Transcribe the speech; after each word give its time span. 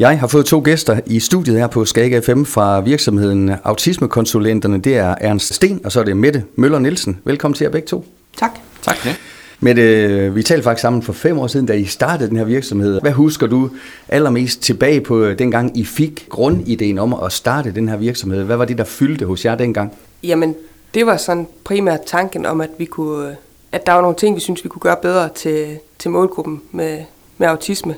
Jeg 0.00 0.20
har 0.20 0.26
fået 0.26 0.46
to 0.46 0.62
gæster 0.64 1.00
i 1.06 1.20
studiet 1.20 1.58
her 1.58 1.66
på 1.66 1.84
Skag 1.84 2.24
FM 2.24 2.44
fra 2.44 2.80
virksomheden 2.80 3.50
Autismekonsulenterne. 3.64 4.78
Det 4.78 4.96
er 4.96 5.14
Ernst 5.20 5.54
Sten, 5.54 5.80
og 5.84 5.92
så 5.92 6.00
er 6.00 6.04
det 6.04 6.16
Mette 6.16 6.44
Møller 6.56 6.78
Nielsen. 6.78 7.18
Velkommen 7.24 7.54
til 7.54 7.64
jer 7.64 7.70
begge 7.70 7.86
to. 7.86 8.04
Tak. 8.36 8.50
Tak. 8.82 9.06
Ja. 9.06 9.14
Mette, 9.60 10.34
vi 10.34 10.42
talte 10.42 10.62
faktisk 10.62 10.82
sammen 10.82 11.02
for 11.02 11.12
fem 11.12 11.38
år 11.38 11.46
siden, 11.46 11.66
da 11.66 11.72
I 11.72 11.84
startede 11.84 12.28
den 12.28 12.36
her 12.36 12.44
virksomhed. 12.44 13.00
Hvad 13.00 13.12
husker 13.12 13.46
du 13.46 13.70
allermest 14.08 14.62
tilbage 14.62 15.00
på 15.00 15.30
dengang, 15.30 15.78
I 15.78 15.84
fik 15.84 16.26
grundideen 16.28 16.98
om 16.98 17.14
at 17.24 17.32
starte 17.32 17.74
den 17.74 17.88
her 17.88 17.96
virksomhed? 17.96 18.44
Hvad 18.44 18.56
var 18.56 18.64
det, 18.64 18.78
der 18.78 18.84
fyldte 18.84 19.26
hos 19.26 19.44
jer 19.44 19.54
dengang? 19.54 19.92
Jamen, 20.22 20.54
det 20.94 21.06
var 21.06 21.16
sådan 21.16 21.46
primært 21.64 22.00
tanken 22.06 22.46
om, 22.46 22.60
at 22.60 22.70
vi 22.78 22.84
kunne, 22.84 23.36
at 23.72 23.86
der 23.86 23.92
var 23.92 24.00
nogle 24.00 24.16
ting, 24.16 24.36
vi 24.36 24.40
synes 24.40 24.64
vi 24.64 24.68
kunne 24.68 24.82
gøre 24.82 24.96
bedre 25.02 25.28
til, 25.34 25.78
til 25.98 26.10
målgruppen 26.10 26.62
med, 26.72 26.98
med 27.38 27.48
autisme. 27.48 27.94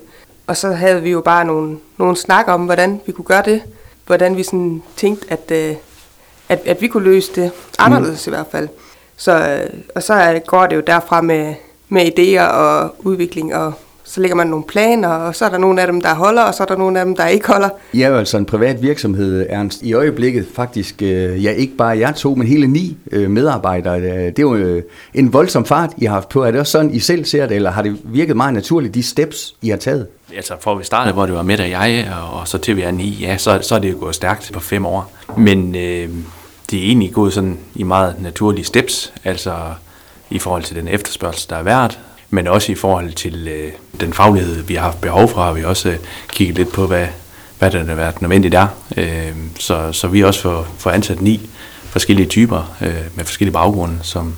Og 0.46 0.56
så 0.56 0.72
havde 0.72 1.02
vi 1.02 1.11
jo 1.11 1.20
bare 1.20 1.45
nogle, 1.45 1.79
nogle 1.98 2.16
snak 2.16 2.48
om, 2.48 2.64
hvordan 2.64 3.00
vi 3.06 3.12
kunne 3.12 3.24
gøre 3.24 3.42
det. 3.45 3.62
Hvordan 4.06 4.37
vi 4.37 4.42
sådan 4.42 4.82
tænkte, 4.96 5.32
at, 5.32 5.51
øh, 5.51 5.77
at, 6.48 6.62
at 6.66 6.80
vi 6.80 6.88
kunne 6.88 7.05
løse 7.05 7.32
det 7.34 7.51
anderledes 7.78 8.27
mm. 8.27 8.32
i 8.32 8.34
hvert 8.34 8.46
fald. 8.51 8.68
Så, 9.16 9.32
øh, 9.32 9.80
og 9.95 10.02
så 10.02 10.41
går 10.46 10.66
det 10.66 10.77
jo 10.77 10.80
derfra 10.80 11.20
med, 11.20 11.55
med 11.88 12.18
idéer 12.18 12.52
og 12.52 12.95
udvikling, 12.98 13.55
og 13.55 13.73
så 14.12 14.21
lægger 14.21 14.37
man 14.37 14.47
nogle 14.47 14.65
planer, 14.65 15.09
og 15.09 15.34
så 15.34 15.45
er 15.45 15.48
der 15.48 15.59
nogle 15.59 15.80
af 15.80 15.87
dem, 15.87 16.01
der 16.01 16.15
holder, 16.15 16.43
og 16.43 16.55
så 16.55 16.62
er 16.62 16.66
der 16.66 16.77
nogle 16.77 16.98
af 16.98 17.05
dem, 17.05 17.16
der 17.16 17.27
ikke 17.27 17.47
holder. 17.47 17.69
I 17.93 18.02
er 18.02 18.09
jo 18.09 18.16
altså 18.16 18.38
en 18.38 18.45
privat 18.45 18.83
virksomhed, 18.83 19.47
Ernst. 19.48 19.83
I 19.83 19.93
øjeblikket 19.93 20.47
faktisk, 20.55 21.02
øh, 21.02 21.45
ja 21.45 21.51
ikke 21.51 21.77
bare 21.77 21.98
jer 21.98 22.12
to, 22.12 22.35
men 22.35 22.47
hele 22.47 22.66
ni 22.66 22.97
øh, 23.12 23.30
medarbejdere. 23.30 24.01
Det 24.01 24.38
er 24.38 24.43
jo 24.43 24.83
en 25.15 25.33
voldsom 25.33 25.65
fart, 25.65 25.91
I 25.97 26.05
har 26.05 26.15
haft 26.15 26.29
på. 26.29 26.43
Er 26.43 26.51
det 26.51 26.61
også 26.61 26.71
sådan, 26.71 26.95
I 26.95 26.98
selv 26.98 27.25
ser 27.25 27.47
det, 27.47 27.55
eller 27.55 27.71
har 27.71 27.83
det 27.83 27.97
virket 28.05 28.37
meget 28.37 28.55
naturligt, 28.55 28.95
de 28.95 29.02
steps, 29.02 29.55
I 29.62 29.69
har 29.69 29.77
taget? 29.77 30.07
Altså, 30.37 30.55
for 30.60 30.74
vi 30.74 30.85
startede, 30.85 31.15
hvor 31.15 31.27
det 31.27 31.35
var 31.35 31.43
med 31.43 31.60
og 31.60 31.71
jeg, 31.71 32.13
og 32.33 32.49
så 32.49 32.59
til 32.59 32.77
vi 32.77 32.83
er 32.83 32.91
ni, 32.91 33.19
ja, 33.21 33.37
så, 33.37 33.59
så 33.63 33.74
er 33.74 33.79
det 33.79 33.93
jo 33.93 33.97
gået 34.01 34.15
stærkt 34.15 34.51
på 34.52 34.60
fem 34.60 34.87
år. 34.87 35.13
Men 35.37 35.74
øh, 35.74 36.09
det 36.71 36.79
er 36.79 36.82
egentlig 36.82 37.13
gået 37.13 37.32
sådan 37.32 37.59
i 37.74 37.82
meget 37.82 38.15
naturlige 38.21 38.65
steps, 38.65 39.13
altså 39.24 39.54
i 40.30 40.38
forhold 40.38 40.63
til 40.63 40.76
den 40.76 40.88
efterspørgsel, 40.88 41.51
der 41.51 41.57
er 41.57 41.63
været, 41.63 41.99
men 42.35 42.47
også 42.47 42.73
i 42.73 42.75
forhold 42.75 43.13
til 43.13 43.49
øh, 43.49 43.73
den 44.01 44.13
faglighed, 44.13 44.63
vi 44.63 44.75
har 44.75 44.83
haft 44.83 45.01
behov 45.01 45.29
for, 45.29 45.43
har 45.43 45.52
vi 45.52 45.65
også 45.65 45.88
øh, 45.88 45.97
kigget 46.29 46.57
lidt 46.57 46.73
på, 46.73 46.87
hvad, 46.87 47.07
hvad 47.59 47.71
der 47.71 47.85
har 47.85 47.95
været 47.95 48.23
nødvendigt 48.23 48.55
er. 48.55 48.66
Øh, 48.97 49.33
så, 49.59 49.93
så 49.93 50.09
vi 50.09 50.25
også 50.25 50.41
får, 50.41 50.66
får 50.79 50.91
ansat 50.91 51.21
ni 51.21 51.51
forskellige 51.85 52.27
typer 52.27 52.77
øh, 52.83 52.95
med 53.15 53.25
forskellige 53.25 53.53
baggrunde, 53.53 53.99
som, 54.03 54.35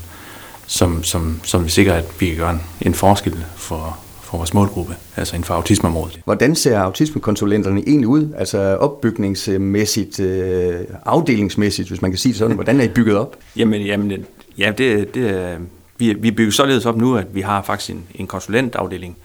som, 0.67 1.03
som, 1.03 1.41
som 1.43 1.65
vi 1.65 1.71
sikrer, 1.71 1.95
at 1.95 2.05
vi 2.21 2.27
kan 2.27 2.37
gøre 2.37 2.51
en, 2.51 2.61
en 2.81 2.95
forskel 2.95 3.45
for, 3.57 3.99
for 4.23 4.37
vores 4.37 4.55
målgruppe, 4.55 4.97
altså 5.17 5.37
inden 5.37 5.45
for 5.45 5.55
autismeområdet. 5.55 6.21
Hvordan 6.25 6.55
ser 6.55 6.79
autismekonsulenterne 6.79 7.83
egentlig 7.87 8.09
ud, 8.09 8.29
altså 8.39 8.59
opbygningsmæssigt, 8.59 10.21
øh, 10.21 10.75
afdelingsmæssigt, 11.07 11.89
hvis 11.89 12.03
man 12.03 12.11
kan 12.11 12.19
sige 12.19 12.33
det 12.33 12.39
sådan? 12.39 12.55
Hvordan 12.55 12.81
er 12.81 12.85
I 12.85 12.89
bygget 12.89 13.17
op? 13.17 13.37
Jamen, 13.57 13.83
jamen 13.83 14.13
ja, 14.59 14.73
det, 14.79 15.15
det, 15.15 15.57
vi, 15.99 16.13
vi 16.13 16.31
bygger 16.31 16.53
således 16.53 16.87
op 16.87 16.97
nu, 16.97 17.17
at 17.17 17.35
vi 17.35 17.41
har 17.41 17.63
faktisk 17.63 17.91
en, 17.91 18.05
en 18.15 18.27
konsulentafdeling, 18.27 19.17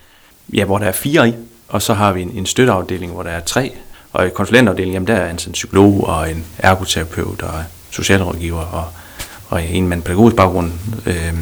ja, 0.54 0.66
hvor 0.66 0.78
der 0.78 0.86
er 0.86 0.92
fire 0.92 1.30
i, 1.30 1.34
og 1.68 1.82
så 1.82 1.94
har 1.94 2.14
vi 2.14 2.22
en, 2.22 2.32
en 2.32 2.46
støtteafdeling, 2.46 3.12
hvor 3.12 3.24
der 3.24 3.30
er 3.30 3.40
tre, 3.40 3.72
og 4.14 4.28
i 4.28 4.30
konsulentafdelingen, 4.30 4.94
jamen 4.94 5.08
der 5.08 5.16
er 5.16 5.30
en, 5.30 5.40
en 5.48 5.52
psykolog 5.52 6.08
og 6.08 6.32
en 6.32 6.46
ergoterapeut 6.58 7.42
og 7.42 7.64
socialrådgiver 7.92 8.62
og, 8.62 8.86
og 9.50 9.64
en 9.64 9.88
med 9.88 9.98
en 9.98 10.04
pædagogisk 10.04 10.36
baggrund, 10.36 10.72
øh, 11.06 11.34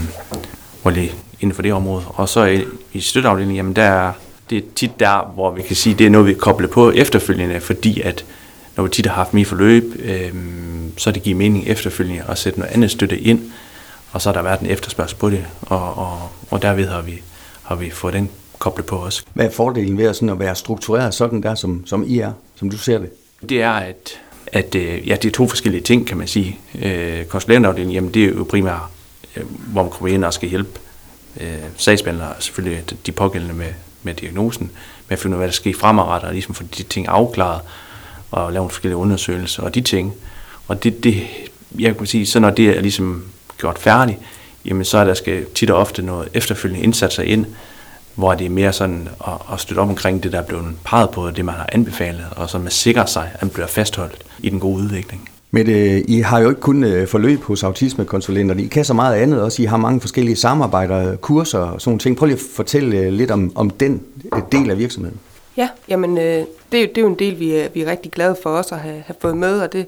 hvor 0.82 0.92
lige 0.92 1.12
inden 1.40 1.56
for 1.56 1.62
det 1.62 1.74
område. 1.74 2.04
Og 2.08 2.30
så 2.30 2.46
i, 2.46 2.64
i 2.94 3.02
støtteafdelingen, 3.02 3.56
jamen 3.56 3.76
der 3.76 3.84
er, 3.84 4.12
det 4.50 4.58
er 4.58 4.62
tit 4.76 5.00
der, 5.00 5.32
hvor 5.34 5.52
vi 5.52 5.62
kan 5.62 5.76
sige, 5.76 5.96
det 5.96 6.06
er 6.06 6.10
noget, 6.10 6.28
vi 6.28 6.34
kobler 6.34 6.68
på 6.68 6.92
efterfølgende, 6.92 7.62
fordi 7.62 8.02
at 8.02 8.26
når 8.76 8.84
vi 8.84 8.90
tit 8.90 9.06
har 9.06 9.14
haft 9.14 9.34
mere 9.34 9.46
forløb, 9.46 9.84
øh, 10.00 10.34
så 10.98 11.12
det 11.12 11.24
giver 11.24 11.38
mening 11.38 11.68
efterfølgende 11.68 12.24
at 12.30 12.38
sætte 12.38 12.60
noget 12.60 12.74
andet 12.74 12.92
støtte 12.92 13.20
ind, 13.20 13.52
og 14.12 14.22
så 14.22 14.30
har 14.30 14.34
der 14.34 14.42
været 14.42 14.60
en 14.60 14.68
efterspørgsel 14.68 15.18
på 15.18 15.30
det, 15.30 15.46
og, 15.62 15.98
og, 15.98 16.30
og 16.50 16.62
derved 16.62 16.88
har 16.88 17.02
vi, 17.02 17.22
har 17.64 17.76
vi 17.76 17.90
fået 17.90 18.14
den 18.14 18.30
koblet 18.60 18.86
på 18.86 18.98
os. 18.98 19.26
Hvad 19.34 19.46
er 19.46 19.52
fordelen 19.52 19.98
ved 19.98 20.06
at, 20.06 20.16
sådan 20.16 20.30
at 20.30 20.40
være 20.40 20.56
struktureret 20.56 21.14
sådan 21.14 21.44
der, 21.44 21.56
som, 21.56 21.88
som 21.88 22.04
I 22.08 22.20
er, 22.20 22.32
som 22.56 22.70
du 22.70 22.78
ser 22.78 22.98
det? 22.98 23.10
Det 23.50 23.62
er, 23.62 23.72
at, 23.72 24.20
at 24.48 24.76
øh, 24.76 25.08
ja, 25.08 25.16
det 25.16 25.26
er 25.26 25.32
to 25.32 25.48
forskellige 25.48 25.82
ting, 25.84 26.08
kan 26.08 26.18
man 26.18 26.28
sige. 26.28 26.60
Øh, 26.82 27.26
konsulentafdelingen, 27.26 27.94
jamen 27.94 28.14
det 28.14 28.24
er 28.24 28.28
jo 28.28 28.44
primært, 28.50 28.80
øh, 29.36 29.44
hvor 29.68 29.84
man 29.84 29.92
kommer 29.92 30.14
ind 30.14 30.26
og 30.26 30.34
skal 30.34 30.50
hjælpe 30.50 30.80
øh, 31.40 31.50
sagsbehandlere, 31.78 32.34
selvfølgelig 32.40 32.84
de 33.06 33.12
pågældende 33.12 33.56
med, 33.56 33.74
med 34.04 34.14
diagnosen, 34.14 34.72
med 35.08 35.18
at 35.18 35.20
finde 35.20 35.36
ud 35.36 35.38
af, 35.38 35.40
hvad 35.40 35.48
der 35.48 35.54
sker 35.54 35.74
fremadrettet, 35.74 36.28
og 36.28 36.34
ligesom 36.34 36.56
få 36.56 36.64
de 36.64 36.84
ting 36.84 37.08
afklaret, 37.08 37.62
og 38.32 38.54
lave 38.54 38.64
en 38.64 38.70
forskellige 38.70 38.98
undersøgelser 38.98 39.64
og 39.64 39.76
de 39.76 39.82
ting. 39.82 40.14
Og 40.68 40.84
det, 40.84 41.04
det 41.04 41.24
jeg 41.80 41.98
kan 41.98 42.06
sige, 42.06 42.26
så 42.26 42.40
når 42.40 42.50
det 42.50 42.78
er 42.78 42.82
ligesom 42.82 43.24
gjort 43.58 43.80
færdigt, 43.80 44.20
jamen 44.66 44.86
så 44.86 44.98
er 44.98 45.04
der 45.04 45.14
skal 45.14 45.46
tit 45.56 45.70
og 45.70 45.78
ofte 45.78 46.02
noget 46.02 46.30
efterfølgende 46.34 46.84
indsatser 46.84 47.24
ind, 47.24 47.46
hvor 48.16 48.34
det 48.34 48.46
er 48.46 48.50
mere 48.50 48.74
sådan 48.74 49.10
at, 49.28 49.34
at 49.54 49.60
støtte 49.60 49.80
op 49.80 49.90
omkring 49.90 50.24
det, 50.24 50.32
der 50.32 50.40
er 50.40 50.44
blevet 50.44 50.66
peget 50.86 51.10
på, 51.10 51.32
det 51.32 51.46
man 51.46 51.56
har 51.56 51.70
anbefalet, 51.72 52.26
og 52.32 52.50
så 52.50 52.60
man 52.60 52.72
sikrer 52.72 53.06
sig, 53.06 53.32
at 53.34 53.42
man 53.42 53.50
bliver 53.50 53.68
fastholdt 53.68 54.26
i 54.40 54.50
den 54.50 54.60
gode 54.60 54.84
udvikling. 54.84 55.30
Men 55.52 55.70
øh, 55.70 56.02
I 56.08 56.20
har 56.20 56.40
jo 56.40 56.50
ikke 56.50 56.62
kun 56.62 56.84
øh, 56.84 57.08
forløb 57.08 57.44
hos 57.44 57.64
autismekonsulenterne, 57.64 58.64
I 58.64 58.68
kan 58.68 58.86
så 58.86 58.94
meget 58.94 59.16
andet 59.16 59.42
også. 59.42 59.62
I 59.62 59.66
har 59.66 59.78
mange 59.78 60.02
forskellige 60.02 60.36
samarbejder, 60.36 61.16
kurser 61.16 61.60
og 61.60 61.82
sådan 61.82 62.00
ting. 62.00 62.18
Prøv 62.18 62.26
lige 62.26 62.36
at 62.36 62.44
fortælle 62.56 62.98
øh, 62.98 63.14
lidt 63.14 63.32
om, 63.32 63.52
om 63.56 63.70
den 63.70 64.02
øh, 64.36 64.42
del 64.52 64.70
af 64.72 64.78
virksomheden. 64.78 65.20
Ja, 65.58 65.70
jamen 65.90 66.18
øh, 66.18 66.24
det, 66.72 66.80
er 66.80 66.82
jo, 66.82 66.88
det 66.88 66.98
er 66.98 67.02
jo 67.02 67.08
en 67.08 67.20
del, 67.20 67.40
vi 67.40 67.52
er, 67.52 67.68
vi 67.74 67.82
er 67.82 67.92
rigtig 67.92 68.12
glade 68.12 68.38
for 68.44 68.50
os 68.50 68.72
at 68.72 68.80
have, 68.80 69.04
have 69.06 69.16
fået 69.22 69.38
med, 69.38 69.60
og 69.60 69.74
det, 69.74 69.88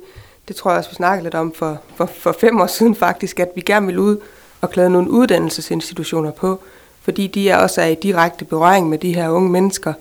det 0.49 0.57
tror 0.57 0.71
jeg 0.71 0.77
også, 0.77 0.89
vi 0.89 0.95
snakkede 0.95 1.23
lidt 1.23 1.35
om 1.35 1.53
for, 1.55 1.77
for, 1.95 2.05
for 2.05 2.31
fem 2.31 2.61
år 2.61 2.67
siden 2.67 2.95
faktisk, 2.95 3.39
at 3.39 3.49
vi 3.55 3.61
gerne 3.61 3.85
vil 3.85 3.99
ud 3.99 4.17
og 4.61 4.69
klæde 4.69 4.89
nogle 4.89 5.11
uddannelsesinstitutioner 5.11 6.31
på, 6.31 6.59
fordi 7.01 7.27
de 7.27 7.49
er 7.49 7.57
også 7.57 7.81
er 7.81 7.85
i 7.85 7.95
direkte 7.95 8.45
berøring 8.45 8.89
med 8.89 8.97
de 8.97 9.15
her 9.15 9.29
unge 9.29 9.49
mennesker. 9.49 9.93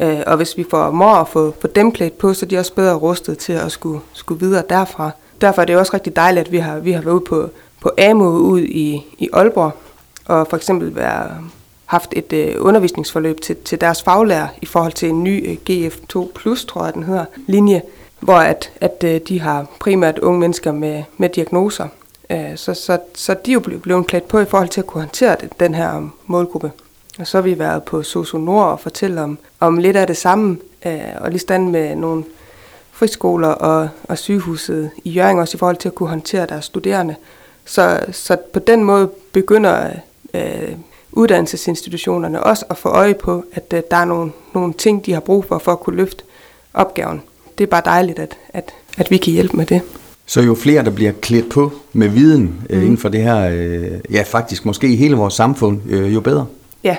Øh, 0.00 0.20
og 0.26 0.36
hvis 0.36 0.56
vi 0.56 0.64
får 0.70 0.90
mor 0.90 1.14
at 1.14 1.28
få, 1.28 1.54
få 1.60 1.66
dem 1.66 1.92
klædt 1.92 2.18
på, 2.18 2.34
så 2.34 2.46
er 2.46 2.48
de 2.48 2.58
også 2.58 2.74
bedre 2.74 2.94
rustet 2.94 3.38
til 3.38 3.52
at 3.52 3.72
skulle, 3.72 4.00
skulle 4.12 4.40
videre 4.40 4.62
derfra. 4.68 5.10
Derfor 5.40 5.62
er 5.62 5.66
det 5.66 5.76
også 5.76 5.94
rigtig 5.94 6.16
dejligt, 6.16 6.46
at 6.46 6.52
vi 6.52 6.58
har, 6.58 6.78
vi 6.78 6.92
har 6.92 7.02
været 7.02 7.14
ude 7.14 7.24
på, 7.24 7.50
på 7.80 7.90
AMO 7.98 8.28
ud 8.28 8.60
i, 8.60 9.04
i 9.18 9.28
Aalborg, 9.32 9.72
og 10.26 10.46
for 10.50 10.56
eksempel 10.56 10.96
være, 10.96 11.30
haft 11.86 12.12
et 12.16 12.32
øh, 12.32 12.54
undervisningsforløb 12.58 13.40
til, 13.40 13.56
til 13.56 13.80
deres 13.80 14.02
faglærer 14.02 14.48
i 14.62 14.66
forhold 14.66 14.92
til 14.92 15.08
en 15.08 15.24
ny 15.24 15.50
øh, 15.50 15.56
GF2+, 15.70 16.66
tror 16.66 16.84
jeg 16.84 16.94
den 16.94 17.02
hedder, 17.02 17.24
linje, 17.46 17.82
hvor 18.24 18.34
at, 18.34 18.70
at 18.80 19.04
øh, 19.04 19.20
de 19.28 19.40
har 19.40 19.66
primært 19.80 20.18
unge 20.18 20.40
mennesker 20.40 20.72
med, 20.72 21.02
med 21.16 21.28
diagnoser. 21.28 21.88
Øh, 22.30 22.56
så, 22.56 22.74
så, 22.74 22.98
så 23.14 23.34
de 23.46 23.50
er 23.50 23.54
jo 23.54 23.60
blevet 23.60 24.06
klædt 24.06 24.28
på 24.28 24.38
i 24.38 24.44
forhold 24.44 24.68
til 24.68 24.80
at 24.80 24.86
kunne 24.86 25.02
håndtere 25.02 25.36
det, 25.40 25.60
den 25.60 25.74
her 25.74 26.08
målgruppe. 26.26 26.72
Og 27.18 27.26
så 27.26 27.36
har 27.36 27.42
vi 27.42 27.58
været 27.58 27.82
på 27.82 28.02
Soso 28.02 28.38
Nord 28.38 28.66
og 28.66 28.80
fortælle 28.80 29.22
om, 29.22 29.38
om 29.60 29.78
lidt 29.78 29.96
af 29.96 30.06
det 30.06 30.16
samme, 30.16 30.58
øh, 30.86 31.00
og 31.20 31.30
lige 31.30 31.38
stand 31.38 31.70
med 31.70 31.96
nogle 31.96 32.24
friskoler 32.92 33.48
og, 33.48 33.88
og 34.04 34.18
sygehuset 34.18 34.90
i 35.04 35.10
Jørgen 35.10 35.38
også 35.38 35.56
i 35.56 35.58
forhold 35.58 35.76
til 35.76 35.88
at 35.88 35.94
kunne 35.94 36.08
håndtere 36.08 36.46
deres 36.46 36.64
studerende. 36.64 37.14
Så, 37.64 38.00
så 38.12 38.36
på 38.52 38.58
den 38.58 38.84
måde 38.84 39.10
begynder 39.32 39.90
øh, 40.34 40.72
uddannelsesinstitutionerne 41.12 42.42
også 42.42 42.64
at 42.70 42.76
få 42.78 42.88
øje 42.88 43.14
på, 43.14 43.44
at 43.52 43.72
øh, 43.72 43.82
der 43.90 43.96
er 43.96 44.04
nogle, 44.04 44.32
nogle 44.54 44.72
ting, 44.72 45.06
de 45.06 45.12
har 45.12 45.20
brug 45.20 45.44
for, 45.44 45.58
for 45.58 45.72
at 45.72 45.80
kunne 45.80 45.96
løfte 45.96 46.24
opgaven 46.74 47.22
det 47.58 47.64
er 47.64 47.68
bare 47.68 47.82
dejligt, 47.84 48.18
at, 48.18 48.36
at, 48.48 48.70
at 48.98 49.10
vi 49.10 49.16
kan 49.16 49.32
hjælpe 49.32 49.56
med 49.56 49.66
det. 49.66 49.80
Så 50.26 50.40
jo 50.40 50.54
flere, 50.54 50.84
der 50.84 50.90
bliver 50.90 51.12
klædt 51.12 51.50
på 51.50 51.72
med 51.92 52.08
viden 52.08 52.42
mm. 52.70 52.82
inden 52.82 52.98
for 52.98 53.08
det 53.08 53.22
her, 53.22 53.48
øh, 53.52 53.90
ja 54.10 54.22
faktisk 54.22 54.64
måske 54.64 54.88
i 54.88 54.96
hele 54.96 55.16
vores 55.16 55.34
samfund, 55.34 55.80
øh, 55.88 56.14
jo 56.14 56.20
bedre. 56.20 56.46
Ja, 56.84 56.96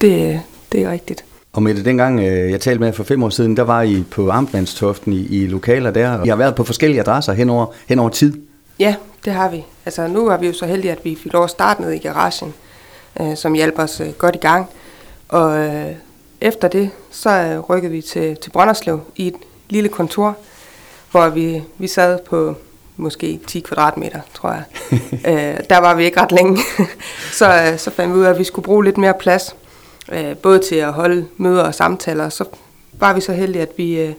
det, 0.00 0.40
det 0.72 0.82
er 0.82 0.90
rigtigt. 0.90 1.24
Og 1.52 1.62
med 1.62 1.74
det 1.74 1.84
dengang, 1.84 2.20
øh, 2.20 2.50
jeg 2.50 2.60
talte 2.60 2.80
med 2.80 2.92
for 2.92 3.04
fem 3.04 3.22
år 3.22 3.28
siden, 3.28 3.56
der 3.56 3.62
var 3.62 3.82
I 3.82 4.04
på 4.10 4.30
Amtmandstoften 4.30 5.12
i, 5.12 5.26
i 5.26 5.46
lokaler 5.46 5.90
der, 5.90 6.10
og 6.10 6.26
I 6.26 6.28
har 6.28 6.36
været 6.36 6.54
på 6.54 6.64
forskellige 6.64 7.00
adresser 7.00 7.32
hen 7.32 7.50
over, 7.50 7.66
hen 7.88 7.98
over 7.98 8.08
tid. 8.08 8.32
Ja, 8.78 8.94
det 9.24 9.32
har 9.32 9.50
vi. 9.50 9.64
Altså 9.86 10.06
nu 10.06 10.24
var 10.24 10.36
vi 10.36 10.46
jo 10.46 10.52
så 10.52 10.66
heldige, 10.66 10.92
at 10.92 11.04
vi 11.04 11.18
fik 11.22 11.32
lov 11.32 11.44
at 11.44 11.50
starte 11.50 11.82
ned 11.82 11.90
i 11.90 11.98
garagen, 11.98 12.54
øh, 13.20 13.36
som 13.36 13.54
hjælper 13.54 13.82
os 13.82 14.00
øh, 14.00 14.08
godt 14.18 14.34
i 14.34 14.38
gang. 14.38 14.66
Og 15.28 15.58
øh, 15.58 15.92
efter 16.40 16.68
det, 16.68 16.90
så 17.10 17.30
øh, 17.30 17.60
rykkede 17.60 17.92
vi 17.92 18.00
til, 18.00 18.36
til 18.36 18.50
Brønderslev 18.50 19.00
i 19.16 19.26
et 19.26 19.34
lille 19.68 19.88
kontor, 19.88 20.36
hvor 21.10 21.28
vi, 21.28 21.62
vi 21.78 21.86
sad 21.86 22.18
på 22.26 22.54
måske 22.96 23.40
10 23.46 23.60
kvadratmeter, 23.60 24.20
tror 24.34 24.50
jeg. 24.50 24.64
øh, 25.28 25.60
der 25.70 25.78
var 25.78 25.94
vi 25.94 26.04
ikke 26.04 26.20
ret 26.20 26.32
længe. 26.32 26.58
så, 27.38 27.70
øh, 27.72 27.78
så 27.78 27.90
fandt 27.90 28.14
vi 28.14 28.18
ud 28.18 28.24
af, 28.24 28.30
at 28.30 28.38
vi 28.38 28.44
skulle 28.44 28.64
bruge 28.64 28.84
lidt 28.84 28.98
mere 28.98 29.14
plads, 29.20 29.56
øh, 30.12 30.36
både 30.36 30.58
til 30.58 30.74
at 30.74 30.92
holde 30.92 31.26
møder 31.36 31.62
og 31.62 31.74
samtaler. 31.74 32.28
Så 32.28 32.44
var 32.92 33.12
vi 33.12 33.20
så 33.20 33.32
heldige, 33.32 33.62
at 33.62 33.72
vi, 33.76 34.00
øh, 34.00 34.14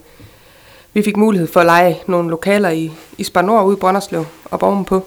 vi 0.94 1.04
fik 1.04 1.18
mulighed 1.18 1.48
for 1.48 1.60
at 1.60 1.66
lege 1.66 2.00
nogle 2.08 2.30
lokaler 2.30 2.70
i, 2.70 2.92
i 3.18 3.24
Spanor 3.24 3.64
ude 3.64 3.78
i 3.78 3.80
Brønderslev 3.80 4.26
og 4.46 4.64
ovenpå. 4.64 5.06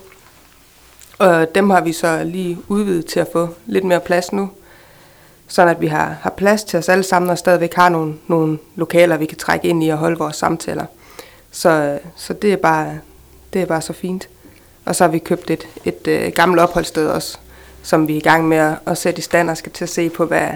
Og 1.19 1.55
dem 1.55 1.70
har 1.70 1.81
vi 1.81 1.93
så 1.93 2.25
lige 2.25 2.58
udvidet 2.69 3.06
til 3.06 3.20
at 3.20 3.29
få 3.32 3.49
lidt 3.67 3.85
mere 3.85 4.00
plads 4.00 4.32
nu 4.32 4.50
sådan 5.49 5.75
at 5.75 5.81
vi 5.81 5.87
har, 5.87 6.17
har 6.21 6.31
plads 6.31 6.65
til 6.65 6.79
os 6.79 6.89
alle 6.89 7.05
sammen, 7.05 7.31
og 7.31 7.39
stadigvæk 7.39 7.75
har 7.75 7.89
nogle, 7.89 8.15
nogle 8.27 8.59
lokaler, 8.77 9.17
vi 9.17 9.27
kan 9.27 9.39
trække 9.39 9.69
ind 9.69 9.85
i 9.85 9.89
og 9.89 9.99
holde 9.99 10.19
vores 10.19 10.37
samtaler. 10.37 10.85
Så, 11.50 11.71
øh, 11.71 11.99
så 12.17 12.33
det, 12.33 12.53
er 12.53 12.56
bare, 12.56 12.99
det 13.53 13.62
er 13.62 13.67
bare 13.67 13.81
så 13.81 13.93
fint. 13.93 14.29
Og 14.85 14.97
så 14.97 15.05
har 15.05 15.11
vi 15.11 15.19
købt 15.19 15.50
et, 15.50 15.69
et, 15.85 16.09
et 16.09 16.35
gammelt 16.35 16.61
opholdssted 16.61 17.06
også, 17.06 17.39
som 17.83 18.09
vi 18.09 18.12
er 18.12 18.17
i 18.17 18.21
gang 18.21 18.49
med 18.49 18.56
at, 18.56 18.75
at 18.87 18.99
sætte 18.99 19.19
i 19.19 19.23
stand 19.23 19.50
og 19.50 19.56
skal 19.56 19.73
til 19.73 19.85
at 19.85 19.89
se 19.89 20.11
på, 20.11 20.25
hvad, 20.25 20.49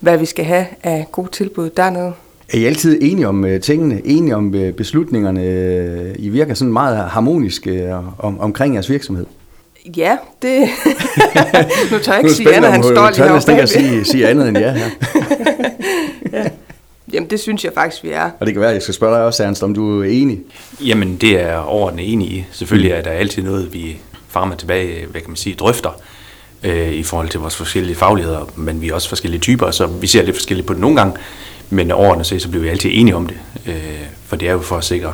hvad 0.00 0.18
vi 0.18 0.24
skal 0.24 0.44
have 0.44 0.66
af 0.82 1.06
gode 1.12 1.30
tilbud 1.30 1.70
dernede. 1.70 2.12
Er 2.52 2.58
I 2.58 2.64
altid 2.64 2.98
enige 3.02 3.28
om 3.28 3.44
øh, 3.44 3.60
tingene, 3.60 4.00
enige 4.04 4.36
om 4.36 4.54
uh, 4.54 4.70
beslutningerne? 4.70 6.14
I 6.18 6.28
virker 6.28 6.54
sådan 6.54 6.72
meget 6.72 6.96
harmonisk 6.96 7.66
uh, 7.70 8.24
om, 8.24 8.40
omkring 8.40 8.74
jeres 8.74 8.90
virksomhed. 8.90 9.26
Ja, 9.96 10.16
det... 10.42 10.60
nu 11.92 11.98
tør 11.98 12.12
jeg 12.12 12.20
ikke 12.24 12.34
sige 12.34 12.54
andet, 12.54 12.72
han 12.72 12.82
står 12.82 13.10
lige 13.10 13.24
heroppe. 13.24 13.52
ikke 13.52 13.62
at 13.62 13.68
sige, 13.68 14.04
sige 14.04 14.28
andet 14.28 14.48
end 14.48 14.58
ja 14.58 14.72
her. 14.72 14.90
ja. 16.32 16.48
Jamen, 17.12 17.30
det 17.30 17.40
synes 17.40 17.64
jeg 17.64 17.72
faktisk, 17.74 18.04
vi 18.04 18.10
er. 18.10 18.30
Og 18.40 18.46
det 18.46 18.54
kan 18.54 18.60
være, 18.60 18.70
at 18.70 18.74
jeg 18.74 18.82
skal 18.82 18.94
spørge 18.94 19.16
dig 19.16 19.24
også, 19.24 19.44
Ernst, 19.44 19.62
om 19.62 19.74
du 19.74 20.02
er 20.02 20.04
enig? 20.04 20.38
Jamen, 20.84 21.16
det 21.16 21.40
er 21.40 21.56
overordnet 21.56 22.12
enig 22.12 22.28
i. 22.28 22.44
Selvfølgelig 22.52 22.92
er 22.92 23.02
der 23.02 23.10
altid 23.10 23.42
noget, 23.42 23.72
vi 23.72 23.96
og 24.34 24.58
tilbage, 24.58 25.06
hvad 25.06 25.20
kan 25.20 25.30
man 25.30 25.36
sige, 25.36 25.54
drøfter 25.54 26.00
øh, 26.62 26.92
i 26.92 27.02
forhold 27.02 27.28
til 27.28 27.40
vores 27.40 27.56
forskellige 27.56 27.96
fagligheder, 27.96 28.50
men 28.56 28.80
vi 28.80 28.88
er 28.88 28.94
også 28.94 29.08
forskellige 29.08 29.40
typer, 29.40 29.70
så 29.70 29.86
vi 29.86 30.06
ser 30.06 30.22
lidt 30.22 30.36
forskelligt 30.36 30.66
på 30.66 30.72
det 30.72 30.80
nogle 30.80 30.96
gange, 30.96 31.16
men 31.70 31.90
overordnet 31.90 32.26
set, 32.26 32.42
så 32.42 32.48
bliver 32.48 32.62
vi 32.62 32.68
altid 32.68 32.90
enige 32.92 33.16
om 33.16 33.26
det, 33.26 33.36
øh, 33.66 34.00
for 34.26 34.36
det 34.36 34.48
er 34.48 34.52
jo 34.52 34.60
for 34.60 34.76
at 34.76 34.84
sikre 34.84 35.12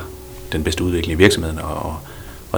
den 0.52 0.64
bedste 0.64 0.84
udvikling 0.84 1.20
i 1.20 1.22
virksomheden, 1.22 1.58
og, 1.58 1.74
og 1.74 1.96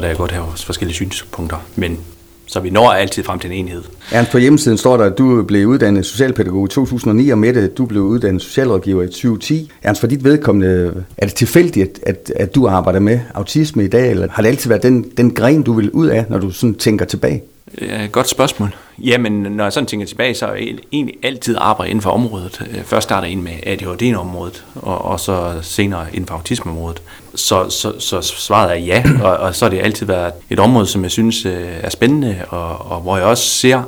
der 0.00 0.08
er 0.08 0.14
godt 0.14 0.32
have 0.32 0.46
forskellige 0.56 0.94
synspunkter, 0.94 1.56
men 1.76 1.98
så 2.46 2.60
vi 2.60 2.70
når 2.70 2.90
altid 2.90 3.24
frem 3.24 3.38
til 3.38 3.50
en 3.52 3.56
enhed. 3.56 3.82
Ernst, 4.12 4.30
på 4.30 4.38
hjemmesiden 4.38 4.78
står 4.78 4.96
der, 4.96 5.04
at 5.04 5.18
du 5.18 5.42
blev 5.42 5.66
uddannet 5.66 6.06
socialpædagog 6.06 6.66
i 6.66 6.68
2009, 6.68 7.30
og 7.30 7.38
Mette, 7.38 7.68
du 7.68 7.86
blev 7.86 8.02
uddannet 8.02 8.42
socialrådgiver 8.42 9.02
i 9.02 9.06
2010. 9.06 9.70
Ernst, 9.82 10.00
for 10.00 10.06
dit 10.06 10.24
vedkommende, 10.24 11.04
er 11.16 11.26
det 11.26 11.34
tilfældigt, 11.34 12.00
at, 12.02 12.32
at 12.36 12.54
du 12.54 12.68
arbejder 12.68 13.00
med 13.00 13.20
autisme 13.34 13.84
i 13.84 13.88
dag, 13.88 14.10
eller 14.10 14.28
har 14.30 14.42
det 14.42 14.48
altid 14.48 14.68
været 14.68 14.82
den, 14.82 15.04
den 15.16 15.34
gren, 15.34 15.62
du 15.62 15.72
vil 15.72 15.90
ud 15.90 16.06
af, 16.06 16.24
når 16.28 16.38
du 16.38 16.50
sådan 16.50 16.74
tænker 16.74 17.04
tilbage? 17.04 17.42
Ja, 17.80 18.06
godt 18.12 18.28
spørgsmål. 18.28 18.74
Jamen, 18.98 19.32
når 19.32 19.64
jeg 19.64 19.72
sådan 19.72 19.86
tænker 19.86 20.06
tilbage, 20.06 20.34
så 20.34 20.46
er 20.46 20.54
jeg 20.54 20.74
egentlig 20.92 21.16
altid 21.22 21.56
arbejdet 21.58 21.90
inden 21.90 22.02
for 22.02 22.10
området. 22.10 22.66
Øh, 22.70 22.84
først 22.84 23.04
starter 23.04 23.28
jeg 23.28 23.38
med 23.38 23.52
ADHD-området, 23.62 24.64
og, 24.74 25.04
og 25.04 25.20
så 25.20 25.58
senere 25.62 26.06
inden 26.12 26.26
for 26.26 26.34
autismeområdet. 26.34 27.02
Så, 27.34 27.70
så, 27.70 27.92
så 27.98 28.20
svaret 28.22 28.70
er 28.70 28.74
ja, 28.74 29.04
og, 29.22 29.36
og 29.36 29.54
så 29.54 29.64
har 29.64 29.70
det 29.70 29.80
altid 29.80 30.06
været 30.06 30.32
et 30.50 30.58
område, 30.58 30.86
som 30.86 31.02
jeg 31.02 31.10
synes 31.10 31.44
øh, 31.46 31.68
er 31.80 31.90
spændende, 31.90 32.44
og, 32.48 32.90
og 32.90 33.00
hvor 33.00 33.16
jeg 33.16 33.26
også 33.26 33.48
ser, 33.48 33.82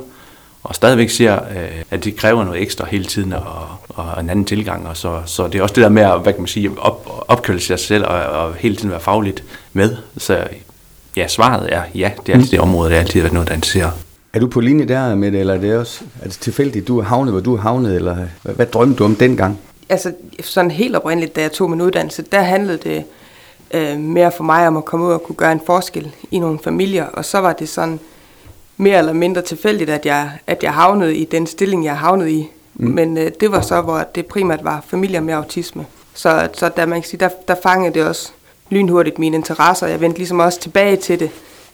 og 0.63 0.75
stadigvæk 0.75 1.09
ser, 1.09 1.35
øh, 1.35 1.83
at 1.91 2.03
det 2.03 2.15
kræver 2.15 2.43
noget 2.43 2.61
ekstra 2.61 2.85
hele 2.85 3.05
tiden, 3.05 3.33
og, 3.33 3.67
og 3.89 4.21
en 4.21 4.29
anden 4.29 4.45
tilgang. 4.45 4.87
Og 4.87 4.97
så, 4.97 5.21
så 5.25 5.47
det 5.47 5.59
er 5.59 5.63
også 5.63 5.75
det 5.75 5.83
der 5.83 5.89
med 5.89 6.03
at 6.03 6.21
hvad 6.21 6.33
kan 6.33 6.41
man 6.41 6.47
sige, 6.47 6.71
op, 6.79 7.25
opkvalificere 7.27 7.77
sig 7.77 7.87
selv, 7.87 8.05
og, 8.05 8.19
og 8.19 8.53
hele 8.53 8.75
tiden 8.75 8.91
være 8.91 8.99
fagligt 8.99 9.43
med. 9.73 9.95
Så 10.17 10.47
ja, 11.15 11.27
svaret 11.27 11.73
er 11.73 11.81
ja, 11.95 12.11
det 12.25 12.31
er 12.31 12.37
altid 12.37 12.51
det 12.51 12.59
område, 12.59 12.89
det 12.89 12.97
har 12.97 13.03
altid 13.03 13.21
været 13.21 13.33
noget, 13.33 13.47
der 13.47 13.53
interesserer. 13.53 13.91
Er 14.33 14.39
du 14.39 14.47
på 14.47 14.59
linje 14.59 14.85
der 14.85 15.15
med 15.15 15.31
det, 15.31 15.39
eller 15.39 15.53
er 15.53 15.57
det 15.57 15.77
også 15.77 16.03
er 16.21 16.27
det 16.27 16.37
tilfældigt, 16.37 16.87
du 16.87 16.99
er 16.99 17.03
havnet, 17.03 17.33
hvor 17.33 17.41
du 17.41 17.53
er 17.55 17.59
havnet, 17.59 17.95
eller 17.95 18.17
hvad, 18.41 18.55
hvad 18.55 18.65
drømte 18.65 18.97
du 18.97 19.03
om 19.03 19.15
dengang? 19.15 19.59
Altså, 19.89 20.13
sådan 20.41 20.71
helt 20.71 20.95
oprindeligt, 20.95 21.35
da 21.35 21.41
jeg 21.41 21.51
tog 21.51 21.69
min 21.69 21.81
uddannelse, 21.81 22.21
der 22.31 22.41
handlede 22.41 22.77
det 22.77 23.03
øh, 23.73 23.99
mere 23.99 24.31
for 24.31 24.43
mig 24.43 24.67
om 24.67 24.77
at 24.77 24.85
komme 24.85 25.05
ud 25.05 25.11
og 25.11 25.23
kunne 25.23 25.35
gøre 25.35 25.51
en 25.51 25.61
forskel 25.65 26.15
i 26.31 26.39
nogle 26.39 26.59
familier, 26.63 27.05
og 27.05 27.25
så 27.25 27.37
var 27.37 27.53
det 27.53 27.69
sådan 27.69 27.99
mere 28.77 28.97
eller 28.97 29.13
mindre 29.13 29.41
tilfældigt, 29.41 29.89
at 29.89 30.05
jeg, 30.05 30.31
at 30.47 30.63
jeg 30.63 30.73
havnede 30.73 31.15
i 31.15 31.25
den 31.25 31.47
stilling, 31.47 31.85
jeg 31.85 31.97
havnede 31.97 32.31
i. 32.31 32.47
Mm. 32.75 32.91
Men 32.91 33.17
øh, 33.17 33.31
det 33.39 33.51
var 33.51 33.61
så, 33.61 33.81
hvor 33.81 34.03
det 34.15 34.25
primært 34.25 34.63
var 34.63 34.83
familier 34.87 35.21
med 35.21 35.33
autisme. 35.33 35.85
Så, 36.13 36.49
så 36.53 36.69
der, 36.75 36.85
man 36.85 37.01
kan 37.01 37.09
sige, 37.09 37.19
der, 37.19 37.29
der 37.47 37.55
fangede 37.63 37.93
det 37.93 38.05
også 38.05 38.31
lynhurtigt 38.71 39.19
mine 39.19 39.37
interesser. 39.37 39.87
Jeg 39.87 40.01
vendte 40.01 40.19
ligesom 40.19 40.39
også 40.39 40.59
tilbage 40.59 40.95
til 40.95 41.19
det 41.19 41.29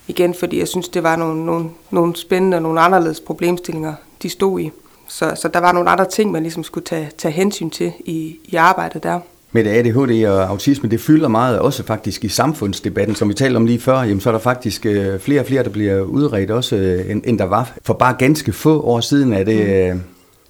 igen, 0.08 0.34
fordi 0.34 0.60
jeg 0.60 0.68
synes, 0.68 0.90
det 0.90 1.04
var 1.04 1.16
nogle, 1.16 1.46
nogle, 1.46 1.70
nogle 1.92 2.16
spændende 2.16 2.58
og 2.58 2.62
nogle 2.62 2.82
anderledes 2.82 3.20
problemstillinger, 3.20 3.94
de 4.24 4.30
stod 4.30 4.60
i. 4.60 4.72
Så, 5.08 5.32
så 5.36 5.48
der 5.48 5.60
var 5.60 5.72
nogle 5.72 5.90
andre 5.90 6.06
ting, 6.06 6.32
man 6.32 6.44
ligesom 6.44 6.64
skulle 6.64 6.86
tage, 6.86 7.10
tage 7.18 7.32
hensyn 7.32 7.70
til 7.70 7.92
i, 8.06 8.36
i 8.46 8.56
arbejdet 8.56 9.04
der. 9.04 9.20
Med 9.52 9.68
ADHD 9.68 10.26
og 10.26 10.50
autisme, 10.50 10.90
det 10.90 11.02
fylder 11.02 11.28
meget 11.28 11.60
også 11.60 11.84
faktisk 11.84 12.24
i 12.24 12.28
samfundsdebatten, 12.28 13.16
som 13.16 13.30
vi 13.30 13.34
talte 13.34 13.58
om 13.58 13.66
lige 13.66 13.80
før, 13.80 13.98
jamen, 13.98 14.20
så 14.20 14.30
er 14.30 14.32
der 14.32 14.40
faktisk 14.40 14.86
øh, 14.86 15.20
flere 15.20 15.42
og 15.42 15.46
flere, 15.48 15.64
der 15.64 15.70
bliver 15.70 16.02
udredt 16.02 16.52
også, 16.52 16.76
øh, 16.76 17.12
end, 17.12 17.22
end 17.26 17.40
der 17.40 17.46
var 17.46 17.74
for 17.86 17.94
bare 17.94 18.16
ganske 18.20 18.52
få 18.52 18.82
år 18.82 19.00
siden. 19.00 19.34
Er 19.34 19.44
det, 19.44 19.94
mm. 19.96 20.02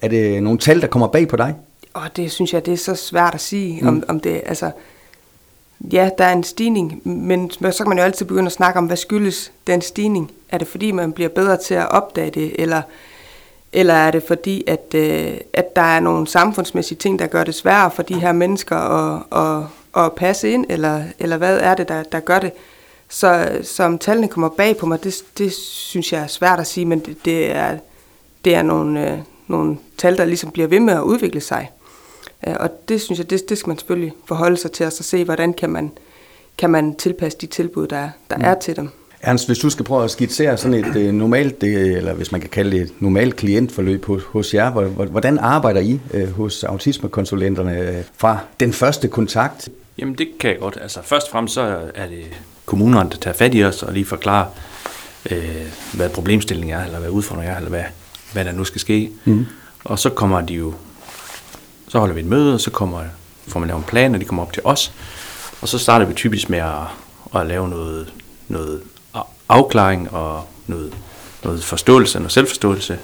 Er 0.01 0.07
det 0.07 0.43
nogle 0.43 0.59
tal, 0.59 0.81
der 0.81 0.87
kommer 0.87 1.07
bag 1.07 1.27
på 1.27 1.35
dig? 1.35 1.55
Og 1.93 2.03
det 2.15 2.31
synes 2.31 2.53
jeg, 2.53 2.65
det 2.65 2.73
er 2.73 2.77
så 2.77 2.95
svært 2.95 3.33
at 3.33 3.41
sige, 3.41 3.81
mm. 3.81 3.87
om, 3.87 4.03
om 4.07 4.19
det, 4.19 4.41
altså, 4.45 4.71
ja, 5.79 6.09
der 6.17 6.23
er 6.25 6.33
en 6.33 6.43
stigning, 6.43 7.01
men 7.03 7.51
så 7.51 7.83
kan 7.83 7.89
man 7.89 7.97
jo 7.97 8.03
altid 8.03 8.25
begynde 8.25 8.45
at 8.45 8.51
snakke 8.51 8.77
om, 8.77 8.85
hvad 8.85 8.97
skyldes 8.97 9.51
den 9.67 9.81
stigning? 9.81 10.31
Er 10.49 10.57
det 10.57 10.67
fordi, 10.67 10.91
man 10.91 11.13
bliver 11.13 11.29
bedre 11.29 11.57
til 11.57 11.73
at 11.73 11.89
opdage 11.89 12.31
det, 12.31 12.61
eller, 12.61 12.81
eller 13.73 13.93
er 13.93 14.11
det 14.11 14.23
fordi, 14.27 14.63
at, 14.67 14.93
øh, 14.95 15.37
at 15.53 15.75
der 15.75 15.81
er 15.81 15.99
nogle 15.99 16.27
samfundsmæssige 16.27 16.97
ting, 16.97 17.19
der 17.19 17.27
gør 17.27 17.43
det 17.43 17.55
sværere 17.55 17.91
for 17.91 18.03
de 18.03 18.19
her 18.19 18.31
mennesker 18.31 18.75
at, 18.77 19.23
at, 19.31 19.63
at 20.05 20.13
passe 20.13 20.49
ind, 20.49 20.65
eller, 20.69 21.03
eller 21.19 21.37
hvad 21.37 21.59
er 21.59 21.75
det, 21.75 21.87
der, 21.87 22.03
der 22.03 22.19
gør 22.19 22.39
det? 22.39 22.51
Så 23.09 23.59
som 23.63 23.97
tallene 23.97 24.27
kommer 24.27 24.49
bag 24.49 24.77
på 24.77 24.85
mig, 24.85 25.03
det, 25.03 25.15
det 25.37 25.53
synes 25.53 26.13
jeg 26.13 26.21
er 26.21 26.27
svært 26.27 26.59
at 26.59 26.67
sige, 26.67 26.85
men 26.85 26.99
det, 26.99 27.25
det, 27.25 27.51
er, 27.51 27.77
det 28.45 28.55
er 28.55 28.61
nogle, 28.61 29.11
øh, 29.11 29.17
nogle 29.47 29.77
tal, 29.97 30.17
der 30.17 30.25
ligesom 30.25 30.51
bliver 30.51 30.67
ved 30.67 30.79
med 30.79 30.93
at 30.93 31.01
udvikle 31.01 31.41
sig. 31.41 31.71
Øh, 32.47 32.55
og 32.59 32.69
det 32.89 33.01
synes 33.01 33.19
jeg, 33.19 33.29
det, 33.29 33.49
det 33.49 33.57
skal 33.57 33.69
man 33.69 33.77
selvfølgelig 33.77 34.13
forholde 34.25 34.57
sig 34.57 34.71
til, 34.71 34.85
og 34.85 34.91
så 34.91 35.03
se, 35.03 35.23
hvordan 35.23 35.53
kan 35.53 35.69
man, 35.69 35.91
kan 36.57 36.69
man 36.69 36.95
tilpasse 36.95 37.37
de 37.37 37.45
tilbud, 37.45 37.87
der, 37.87 38.09
der 38.29 38.37
mm. 38.37 38.43
er 38.43 38.53
til 38.53 38.75
dem. 38.75 38.89
Ernst, 39.21 39.47
hvis 39.47 39.59
du 39.59 39.69
skal 39.69 39.85
prøve 39.85 40.03
at 40.03 40.11
skitsere 40.11 40.57
sådan 40.57 40.85
et 40.85 40.95
øh, 40.95 41.13
normalt, 41.13 41.63
eller 41.63 42.13
hvis 42.13 42.31
man 42.31 42.41
kan 42.41 42.49
kalde 42.49 42.71
det 42.71 42.81
et 42.81 42.93
normalt 42.99 43.35
klientforløb 43.35 44.05
hos, 44.05 44.23
hos 44.23 44.53
jer, 44.53 44.69
hvordan 44.87 45.39
arbejder 45.39 45.81
I 45.81 45.99
øh, 46.13 46.31
hos 46.31 46.63
autismekonsulenterne 46.63 48.03
fra 48.17 48.39
den 48.59 48.73
første 48.73 49.07
kontakt? 49.07 49.69
Jamen 49.97 50.15
det 50.15 50.27
kan 50.39 50.49
jeg 50.49 50.59
godt. 50.59 50.77
Altså 50.81 50.99
først 51.03 51.27
og 51.27 51.31
fremmest 51.31 51.53
så 51.53 51.79
er 51.95 52.07
det 52.07 52.23
kommunerne, 52.65 53.09
der 53.09 53.17
tager 53.17 53.33
fat 53.33 53.55
i 53.55 53.63
os 53.63 53.83
og 53.83 53.93
lige 53.93 54.05
forklarer, 54.05 54.45
øh, 55.31 55.67
hvad 55.93 56.09
problemstillingen 56.09 56.75
er, 56.79 56.85
eller 56.85 56.99
hvad 56.99 57.09
udfordringen 57.09 57.53
er, 57.53 57.57
eller 57.57 57.69
hvad, 57.69 57.83
hvad 58.33 58.45
der 58.45 58.51
nu 58.51 58.63
skal 58.63 58.81
ske. 58.81 59.11
Mm. 59.25 59.45
Og 59.83 59.99
så 59.99 60.09
kommer 60.09 60.41
de 60.41 60.53
jo 60.53 60.73
så 61.87 61.99
holder 61.99 62.13
vi 62.13 62.19
et 62.19 62.25
møde, 62.25 62.53
og 62.53 62.61
så 62.61 62.71
kommer, 62.71 63.03
får 63.47 63.59
man 63.59 63.67
lavet 63.67 63.79
en 63.79 63.87
plan, 63.87 64.15
og 64.15 64.21
de 64.21 64.25
kommer 64.25 64.43
op 64.43 64.53
til 64.53 64.61
os. 64.65 64.91
Og 65.61 65.67
så 65.67 65.77
starter 65.77 66.05
vi 66.05 66.13
typisk 66.13 66.49
med 66.49 66.59
at, 66.59 66.83
at 67.35 67.47
lave 67.47 67.69
noget, 67.69 68.13
noget 68.47 68.81
afklaring 69.49 70.11
og 70.11 70.47
noget, 70.67 70.93
noget 71.43 71.63
forståelse, 71.63 72.19
noget 72.19 72.31
selvforståelse. 72.31 72.99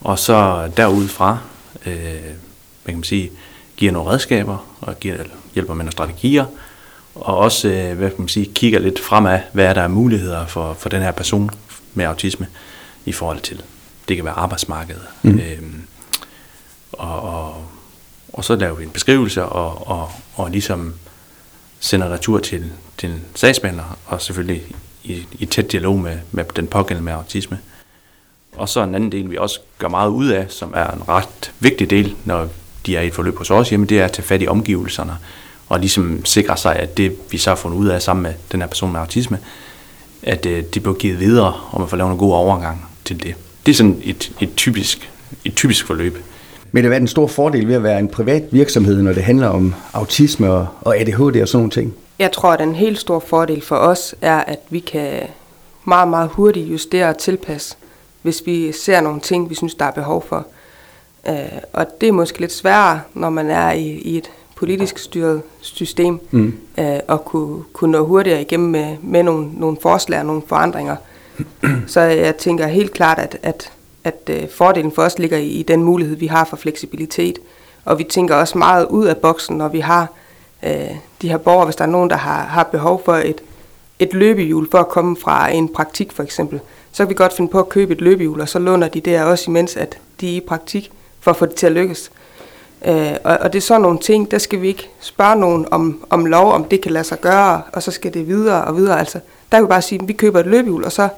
Og 0.00 0.18
så 0.18 0.70
derudfra, 0.76 1.38
øh, 1.86 1.92
hvad 1.92 2.86
kan 2.86 2.94
man 2.94 3.04
sige, 3.04 3.30
giver 3.76 3.92
nogle 3.92 4.10
redskaber 4.10 4.66
og 4.80 5.00
giver, 5.00 5.16
hjælper 5.54 5.74
med 5.74 5.84
nogle 5.84 5.92
strategier. 5.92 6.44
Og 7.14 7.38
også, 7.38 7.68
øh, 7.68 7.96
hvad 7.98 8.10
kan 8.10 8.18
man 8.18 8.28
sige, 8.28 8.50
kigger 8.54 8.78
lidt 8.78 9.00
fremad, 9.00 9.40
hvad 9.52 9.64
er 9.64 9.72
der 9.72 9.82
af 9.82 9.90
muligheder 9.90 10.46
for, 10.46 10.74
for 10.74 10.88
den 10.88 11.02
her 11.02 11.12
person 11.12 11.50
med 11.94 12.04
autisme 12.04 12.46
i 13.04 13.12
forhold 13.12 13.40
til, 13.40 13.62
det 14.08 14.16
kan 14.16 14.24
være 14.24 14.34
arbejdsmarkedet. 14.34 15.02
Mm. 15.22 15.38
Øh, 15.38 15.62
og, 16.92 17.22
og 17.22 17.66
og 18.32 18.44
så 18.44 18.56
laver 18.56 18.74
vi 18.74 18.84
en 18.84 18.90
beskrivelse 18.90 19.44
og, 19.44 19.88
og, 19.88 20.10
og 20.34 20.50
ligesom 20.50 20.94
sender 21.80 22.08
retur 22.08 22.38
til, 22.38 22.72
til 22.98 23.20
sagsbehandler, 23.34 23.98
og 24.06 24.22
selvfølgelig 24.22 24.62
i, 25.04 25.26
i 25.32 25.46
tæt 25.46 25.72
dialog 25.72 25.98
med, 25.98 26.18
med 26.32 26.44
den 26.56 26.66
pågældende 26.66 27.04
med 27.04 27.12
autisme. 27.12 27.58
Og 28.56 28.68
så 28.68 28.82
en 28.82 28.94
anden 28.94 29.12
del, 29.12 29.30
vi 29.30 29.36
også 29.36 29.60
gør 29.78 29.88
meget 29.88 30.10
ud 30.10 30.28
af, 30.28 30.46
som 30.48 30.72
er 30.76 30.90
en 30.90 31.08
ret 31.08 31.52
vigtig 31.60 31.90
del, 31.90 32.14
når 32.24 32.48
de 32.86 32.96
er 32.96 33.00
i 33.00 33.06
et 33.06 33.14
forløb 33.14 33.38
hos 33.38 33.50
os, 33.50 33.68
hjemme, 33.68 33.86
det 33.86 34.00
er 34.00 34.04
at 34.04 34.12
tage 34.12 34.26
fat 34.26 34.42
i 34.42 34.46
omgivelserne, 34.46 35.16
og 35.68 35.80
ligesom 35.80 36.24
sikre 36.24 36.56
sig, 36.56 36.76
at 36.76 36.96
det 36.96 37.16
vi 37.30 37.38
så 37.38 37.50
har 37.50 37.56
fundet 37.56 37.78
ud 37.78 37.88
af 37.88 38.02
sammen 38.02 38.22
med 38.22 38.34
den 38.52 38.60
her 38.60 38.68
person 38.68 38.92
med 38.92 39.00
autisme, 39.00 39.38
at 40.22 40.46
øh, 40.46 40.64
det 40.74 40.82
bliver 40.82 40.96
givet 40.96 41.20
videre, 41.20 41.60
og 41.70 41.80
man 41.80 41.88
får 41.88 41.96
lavet 41.96 42.12
en 42.12 42.18
god 42.18 42.32
overgang 42.32 42.88
til 43.04 43.22
det. 43.22 43.34
Det 43.66 43.72
er 43.72 43.76
sådan 43.76 44.00
et, 44.04 44.32
et, 44.40 44.54
typisk, 44.56 45.10
et 45.44 45.54
typisk 45.54 45.86
forløb. 45.86 46.18
Men 46.72 46.84
det 46.84 46.92
er 46.92 46.96
en 46.96 47.08
stor 47.08 47.26
fordel 47.26 47.68
ved 47.68 47.74
at 47.74 47.82
være 47.82 47.98
en 47.98 48.08
privat 48.08 48.42
virksomhed, 48.50 49.02
når 49.02 49.12
det 49.12 49.22
handler 49.22 49.48
om 49.48 49.74
autisme 49.92 50.50
og, 50.50 50.66
og 50.80 50.96
ADHD 50.96 51.42
og 51.42 51.48
sådan 51.48 51.58
nogle 51.58 51.70
ting? 51.70 51.94
Jeg 52.18 52.32
tror, 52.32 52.52
at 52.52 52.60
en 52.60 52.74
helt 52.74 52.98
stor 52.98 53.18
fordel 53.18 53.62
for 53.62 53.76
os 53.76 54.14
er, 54.20 54.38
at 54.38 54.58
vi 54.70 54.78
kan 54.78 55.22
meget, 55.84 56.08
meget 56.08 56.28
hurtigt 56.28 56.70
justere 56.70 57.08
og 57.08 57.18
tilpasse, 57.18 57.76
hvis 58.22 58.42
vi 58.46 58.72
ser 58.72 59.00
nogle 59.00 59.20
ting, 59.20 59.50
vi 59.50 59.54
synes, 59.54 59.74
der 59.74 59.84
er 59.84 59.90
behov 59.90 60.24
for. 60.28 60.46
Uh, 61.28 61.34
og 61.72 61.86
det 62.00 62.08
er 62.08 62.12
måske 62.12 62.40
lidt 62.40 62.52
sværere, 62.52 63.00
når 63.14 63.30
man 63.30 63.50
er 63.50 63.72
i, 63.72 63.86
i 63.86 64.16
et 64.16 64.30
politisk 64.54 64.98
styret 64.98 65.42
system, 65.60 66.20
mm. 66.30 66.54
at 66.76 67.24
kunne, 67.24 67.62
kunne 67.72 67.92
nå 67.92 68.06
hurtigere 68.06 68.40
igennem 68.40 68.70
med, 68.70 68.96
med 69.02 69.22
nogle, 69.22 69.50
nogle 69.54 69.76
forslag 69.82 70.18
og 70.18 70.26
nogle 70.26 70.42
forandringer. 70.46 70.96
Så 71.86 72.00
jeg 72.00 72.36
tænker 72.36 72.66
helt 72.66 72.92
klart, 72.92 73.18
at, 73.18 73.38
at 73.42 73.72
at 74.04 74.30
øh, 74.30 74.48
fordelen 74.50 74.92
for 74.92 75.02
os 75.02 75.18
ligger 75.18 75.38
i, 75.38 75.46
i 75.48 75.62
den 75.62 75.84
mulighed, 75.84 76.16
vi 76.16 76.26
har 76.26 76.44
for 76.44 76.56
fleksibilitet. 76.56 77.38
Og 77.84 77.98
vi 77.98 78.04
tænker 78.04 78.34
også 78.34 78.58
meget 78.58 78.86
ud 78.86 79.06
af 79.06 79.16
boksen, 79.16 79.58
når 79.58 79.68
vi 79.68 79.80
har 79.80 80.06
øh, 80.62 80.90
de 81.22 81.28
her 81.28 81.36
borgere, 81.36 81.64
hvis 81.64 81.76
der 81.76 81.84
er 81.84 81.88
nogen, 81.88 82.10
der 82.10 82.16
har, 82.16 82.42
har 82.42 82.62
behov 82.64 83.02
for 83.04 83.14
et, 83.14 83.42
et 83.98 84.12
løbehjul 84.12 84.70
for 84.70 84.78
at 84.78 84.88
komme 84.88 85.16
fra 85.16 85.48
en 85.48 85.68
praktik 85.68 86.12
for 86.12 86.22
eksempel. 86.22 86.60
Så 86.92 87.04
kan 87.04 87.10
vi 87.10 87.14
godt 87.14 87.32
finde 87.32 87.50
på 87.50 87.58
at 87.58 87.68
købe 87.68 87.92
et 87.92 88.00
løbehjul, 88.00 88.40
og 88.40 88.48
så 88.48 88.58
låner 88.58 88.88
de 88.88 89.00
der 89.00 89.24
også 89.24 89.50
imens, 89.50 89.76
at 89.76 89.98
de 90.20 90.32
er 90.32 90.36
i 90.36 90.40
praktik, 90.40 90.92
for 91.20 91.30
at 91.30 91.36
få 91.36 91.46
det 91.46 91.54
til 91.54 91.66
at 91.66 91.72
lykkes. 91.72 92.10
Øh, 92.84 93.12
og, 93.24 93.38
og 93.40 93.52
det 93.52 93.58
er 93.58 93.62
sådan 93.62 93.82
nogle 93.82 93.98
ting, 93.98 94.30
der 94.30 94.38
skal 94.38 94.60
vi 94.60 94.68
ikke 94.68 94.90
spørge 95.00 95.36
nogen 95.36 95.66
om, 95.70 96.04
om 96.10 96.26
lov, 96.26 96.52
om 96.52 96.64
det 96.64 96.80
kan 96.80 96.92
lade 96.92 97.04
sig 97.04 97.20
gøre, 97.20 97.62
og 97.72 97.82
så 97.82 97.90
skal 97.90 98.14
det 98.14 98.28
videre 98.28 98.64
og 98.64 98.76
videre. 98.76 98.98
Altså, 98.98 99.18
der 99.52 99.58
kan 99.58 99.64
vi 99.64 99.68
bare 99.68 99.82
sige, 99.82 100.02
at 100.02 100.08
vi 100.08 100.12
køber 100.12 100.40
et 100.40 100.46
løbehjul, 100.46 100.84
og 100.84 100.92
så, 100.92 101.08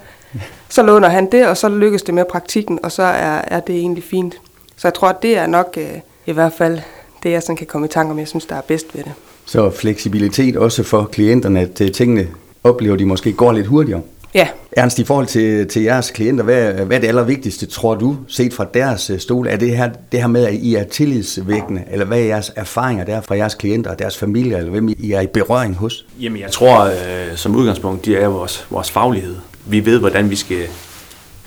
så 0.68 0.82
låner 0.82 1.08
han 1.08 1.28
det, 1.32 1.46
og 1.46 1.56
så 1.56 1.68
lykkes 1.68 2.02
det 2.02 2.14
med 2.14 2.24
praktikken, 2.30 2.78
og 2.82 2.92
så 2.92 3.02
er, 3.02 3.40
er 3.46 3.60
det 3.60 3.74
egentlig 3.74 4.04
fint. 4.04 4.34
Så 4.76 4.88
jeg 4.88 4.94
tror, 4.94 5.08
at 5.08 5.22
det 5.22 5.38
er 5.38 5.46
nok 5.46 5.74
øh, 5.76 6.00
i 6.26 6.32
hvert 6.32 6.52
fald 6.52 6.80
det, 7.22 7.30
jeg 7.30 7.42
sådan 7.42 7.56
kan 7.56 7.66
komme 7.66 7.86
i 7.86 7.90
tanke 7.90 8.10
om, 8.10 8.18
jeg 8.18 8.28
synes, 8.28 8.46
der 8.46 8.56
er 8.56 8.60
bedst 8.60 8.86
ved 8.94 9.04
det. 9.04 9.12
Så 9.44 9.70
fleksibilitet 9.70 10.56
også 10.56 10.82
for 10.82 11.04
klienterne, 11.12 11.60
at 11.60 11.80
øh, 11.80 11.92
tingene 11.92 12.28
oplever 12.64 12.96
de 12.96 13.06
måske 13.06 13.32
går 13.32 13.52
lidt 13.52 13.66
hurtigere? 13.66 14.02
Ja. 14.34 14.48
Ernst, 14.72 14.98
i 14.98 15.04
forhold 15.04 15.26
til, 15.26 15.68
til 15.68 15.82
jeres 15.82 16.10
klienter, 16.10 16.44
hvad, 16.44 16.72
hvad 16.72 16.96
er 16.96 17.00
det 17.00 17.08
allervigtigste, 17.08 17.66
tror 17.66 17.94
du, 17.94 18.16
set 18.28 18.54
fra 18.54 18.66
deres 18.74 19.10
øh, 19.10 19.18
stol? 19.18 19.46
Er 19.46 19.56
det 19.56 19.76
her, 19.76 19.90
det 20.12 20.20
her 20.20 20.26
med, 20.26 20.46
at 20.46 20.54
I 20.54 20.74
er 20.74 20.84
tillidsvækkende, 20.84 21.82
eller 21.90 22.06
hvad 22.06 22.18
er 22.18 22.24
jeres 22.24 22.52
erfaringer 22.56 23.04
der 23.04 23.20
fra 23.20 23.36
jeres 23.36 23.54
klienter 23.54 23.90
og 23.90 23.98
deres 23.98 24.18
familie, 24.18 24.58
eller 24.58 24.70
hvem 24.70 24.88
I 24.88 25.12
er 25.12 25.20
i 25.20 25.26
berøring 25.26 25.76
hos? 25.76 26.06
Jamen, 26.20 26.40
jeg 26.40 26.50
tror 26.50 26.84
øh, 26.84 27.36
som 27.36 27.56
udgangspunkt, 27.56 28.04
det 28.04 28.22
er 28.22 28.28
vores, 28.28 28.66
vores 28.70 28.90
faglighed. 28.90 29.36
Vi 29.66 29.84
ved, 29.84 29.98
hvordan 29.98 30.30
vi 30.30 30.36
skal 30.36 30.66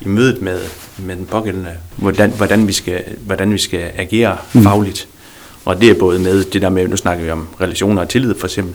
i 0.01 0.07
mødet 0.07 0.41
med, 0.41 0.59
med 0.97 1.15
den 1.15 1.25
pågældende, 1.25 1.71
hvordan, 1.95 2.31
hvordan, 2.31 2.67
vi 2.67 2.74
skal, 2.74 3.03
hvordan 3.25 3.53
vi 3.53 3.57
skal 3.57 3.91
agere 3.97 4.38
mm. 4.53 4.63
fagligt. 4.63 5.07
Og 5.65 5.81
det 5.81 5.89
er 5.89 5.93
både 5.93 6.19
med 6.19 6.43
det 6.43 6.62
der 6.62 6.69
med, 6.69 6.88
nu 6.88 6.97
snakker 6.97 7.24
vi 7.24 7.31
om 7.31 7.47
relationer 7.62 8.01
og 8.01 8.09
tillid 8.09 8.36
for 8.39 8.47
eksempel, 8.47 8.74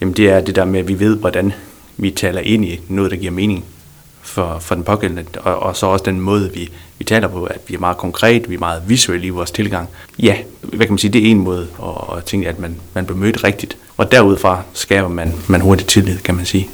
jamen 0.00 0.14
det 0.14 0.30
er 0.30 0.40
det 0.40 0.56
der 0.56 0.64
med, 0.64 0.80
at 0.80 0.88
vi 0.88 1.00
ved, 1.00 1.16
hvordan 1.16 1.52
vi 1.96 2.10
taler 2.10 2.40
ind 2.40 2.64
i 2.64 2.80
noget, 2.88 3.10
der 3.10 3.16
giver 3.16 3.32
mening 3.32 3.64
for, 4.22 4.58
for 4.60 4.74
den 4.74 4.84
pågældende, 4.84 5.24
og, 5.40 5.58
og 5.58 5.76
så 5.76 5.86
også 5.86 6.04
den 6.04 6.20
måde, 6.20 6.52
vi, 6.54 6.70
vi 6.98 7.04
taler 7.04 7.28
på, 7.28 7.44
at 7.44 7.60
vi 7.68 7.74
er 7.74 7.78
meget 7.78 7.96
konkret, 7.96 8.50
vi 8.50 8.54
er 8.54 8.58
meget 8.58 8.82
visuelle 8.86 9.26
i 9.26 9.30
vores 9.30 9.50
tilgang. 9.50 9.88
Ja, 10.18 10.36
hvad 10.60 10.86
kan 10.86 10.92
man 10.92 10.98
sige, 10.98 11.12
det 11.12 11.26
er 11.26 11.30
en 11.30 11.38
måde 11.38 11.66
at, 11.82 12.16
at 12.16 12.24
tænke, 12.24 12.48
at 12.48 12.58
man, 12.58 12.76
man 12.94 13.06
bliver 13.06 13.18
mødt 13.18 13.44
rigtigt, 13.44 13.76
og 13.96 14.12
derudfra 14.12 14.62
skaber 14.72 15.08
man, 15.08 15.32
man 15.48 15.60
hurtigt 15.60 15.90
tillid, 15.90 16.18
kan 16.18 16.34
man 16.34 16.46
sige. 16.46 16.68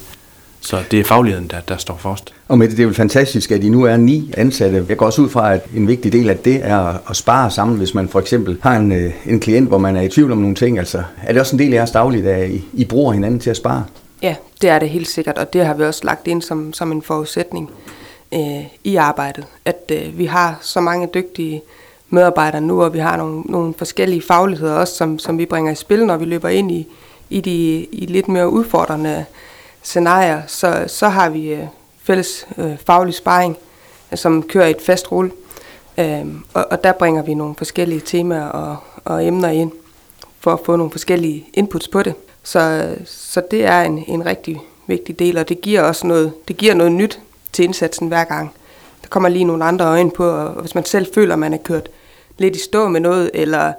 Så 0.60 0.82
det 0.90 1.00
er 1.00 1.04
fagligheden, 1.04 1.46
der, 1.50 1.60
der 1.60 1.76
står 1.76 1.96
først. 1.96 2.34
Og 2.48 2.58
med 2.58 2.68
det, 2.68 2.76
det 2.76 2.82
er 2.82 2.86
jo 2.86 2.92
fantastisk, 2.92 3.50
at 3.50 3.64
I 3.64 3.68
nu 3.68 3.84
er 3.84 3.96
ni 3.96 4.34
ansatte. 4.36 4.86
Jeg 4.88 4.96
går 4.96 5.06
også 5.06 5.22
ud 5.22 5.28
fra, 5.28 5.54
at 5.54 5.66
en 5.76 5.88
vigtig 5.88 6.12
del 6.12 6.30
af 6.30 6.38
det 6.38 6.60
er 6.64 7.10
at 7.10 7.16
spare 7.16 7.50
sammen, 7.50 7.78
hvis 7.78 7.94
man 7.94 8.08
for 8.08 8.20
eksempel 8.20 8.58
har 8.62 8.76
en, 8.76 8.92
øh, 8.92 9.12
en 9.26 9.40
klient, 9.40 9.68
hvor 9.68 9.78
man 9.78 9.96
er 9.96 10.00
i 10.00 10.08
tvivl 10.08 10.32
om 10.32 10.38
nogle 10.38 10.54
ting. 10.54 10.78
Altså, 10.78 11.02
er 11.22 11.32
det 11.32 11.40
også 11.40 11.56
en 11.56 11.60
del 11.60 11.72
af 11.72 11.76
jeres 11.76 11.90
dagligdag, 11.90 12.34
at 12.34 12.50
I, 12.50 12.64
I 12.72 12.84
bruger 12.84 13.12
hinanden 13.12 13.40
til 13.40 13.50
at 13.50 13.56
spare? 13.56 13.84
Ja, 14.22 14.36
det 14.62 14.70
er 14.70 14.78
det 14.78 14.88
helt 14.88 15.08
sikkert, 15.08 15.38
og 15.38 15.52
det 15.52 15.66
har 15.66 15.74
vi 15.74 15.84
også 15.84 16.00
lagt 16.04 16.26
ind 16.26 16.42
som, 16.42 16.72
som 16.72 16.92
en 16.92 17.02
forudsætning 17.02 17.70
øh, 18.34 18.64
i 18.84 18.96
arbejdet. 18.96 19.44
At 19.64 19.92
øh, 19.92 20.18
vi 20.18 20.24
har 20.24 20.58
så 20.62 20.80
mange 20.80 21.08
dygtige 21.14 21.62
medarbejdere 22.10 22.60
nu, 22.60 22.82
og 22.82 22.94
vi 22.94 22.98
har 22.98 23.16
nogle, 23.16 23.40
nogle 23.40 23.74
forskellige 23.78 24.22
fagligheder 24.22 24.74
også, 24.74 24.94
som, 24.94 25.18
som 25.18 25.38
vi 25.38 25.46
bringer 25.46 25.72
i 25.72 25.74
spil, 25.74 26.06
når 26.06 26.16
vi 26.16 26.24
løber 26.24 26.48
ind 26.48 26.72
i, 26.72 26.86
i 27.30 27.40
de 27.40 27.86
i 27.92 28.06
lidt 28.06 28.28
mere 28.28 28.48
udfordrende 28.48 29.24
scenarier. 29.82 30.42
Så, 30.46 30.84
så 30.86 31.08
har 31.08 31.30
vi 31.30 31.48
øh, 31.52 31.66
fælles 32.02 32.46
øh, 32.58 32.76
faglig 32.86 33.14
sparring, 33.14 33.56
øh, 34.12 34.18
som 34.18 34.42
kører 34.42 34.66
i 34.66 34.70
et 34.70 34.82
fast 34.82 35.12
rulle. 35.12 35.30
Øh, 35.98 36.26
og, 36.54 36.66
og 36.70 36.84
der 36.84 36.92
bringer 36.92 37.22
vi 37.22 37.34
nogle 37.34 37.54
forskellige 37.54 38.00
temaer 38.00 38.46
og, 38.46 38.76
og 39.04 39.26
emner 39.26 39.48
ind, 39.48 39.72
for 40.40 40.52
at 40.52 40.60
få 40.64 40.76
nogle 40.76 40.90
forskellige 40.90 41.48
inputs 41.54 41.88
på 41.88 42.02
det. 42.02 42.14
Så, 42.42 42.88
så 43.04 43.42
det 43.50 43.64
er 43.64 43.82
en, 43.82 44.04
en 44.08 44.26
rigtig 44.26 44.60
vigtig 44.86 45.18
del, 45.18 45.38
og 45.38 45.48
det 45.48 45.60
giver 45.60 45.82
også 45.82 46.06
noget, 46.06 46.32
det 46.48 46.56
giver 46.56 46.74
noget 46.74 46.92
nyt 46.92 47.20
til 47.52 47.64
indsatsen 47.64 48.08
hver 48.08 48.24
gang. 48.24 48.52
Der 49.02 49.08
kommer 49.08 49.28
lige 49.28 49.44
nogle 49.44 49.64
andre 49.64 49.84
øjne 49.84 50.10
på, 50.10 50.28
og 50.28 50.60
hvis 50.60 50.74
man 50.74 50.84
selv 50.84 51.06
føler, 51.14 51.34
at 51.34 51.38
man 51.38 51.52
er 51.52 51.58
kørt 51.58 51.88
lidt 52.38 52.56
i 52.56 52.58
stå 52.58 52.88
med 52.88 53.00
noget, 53.00 53.30
eller 53.34 53.72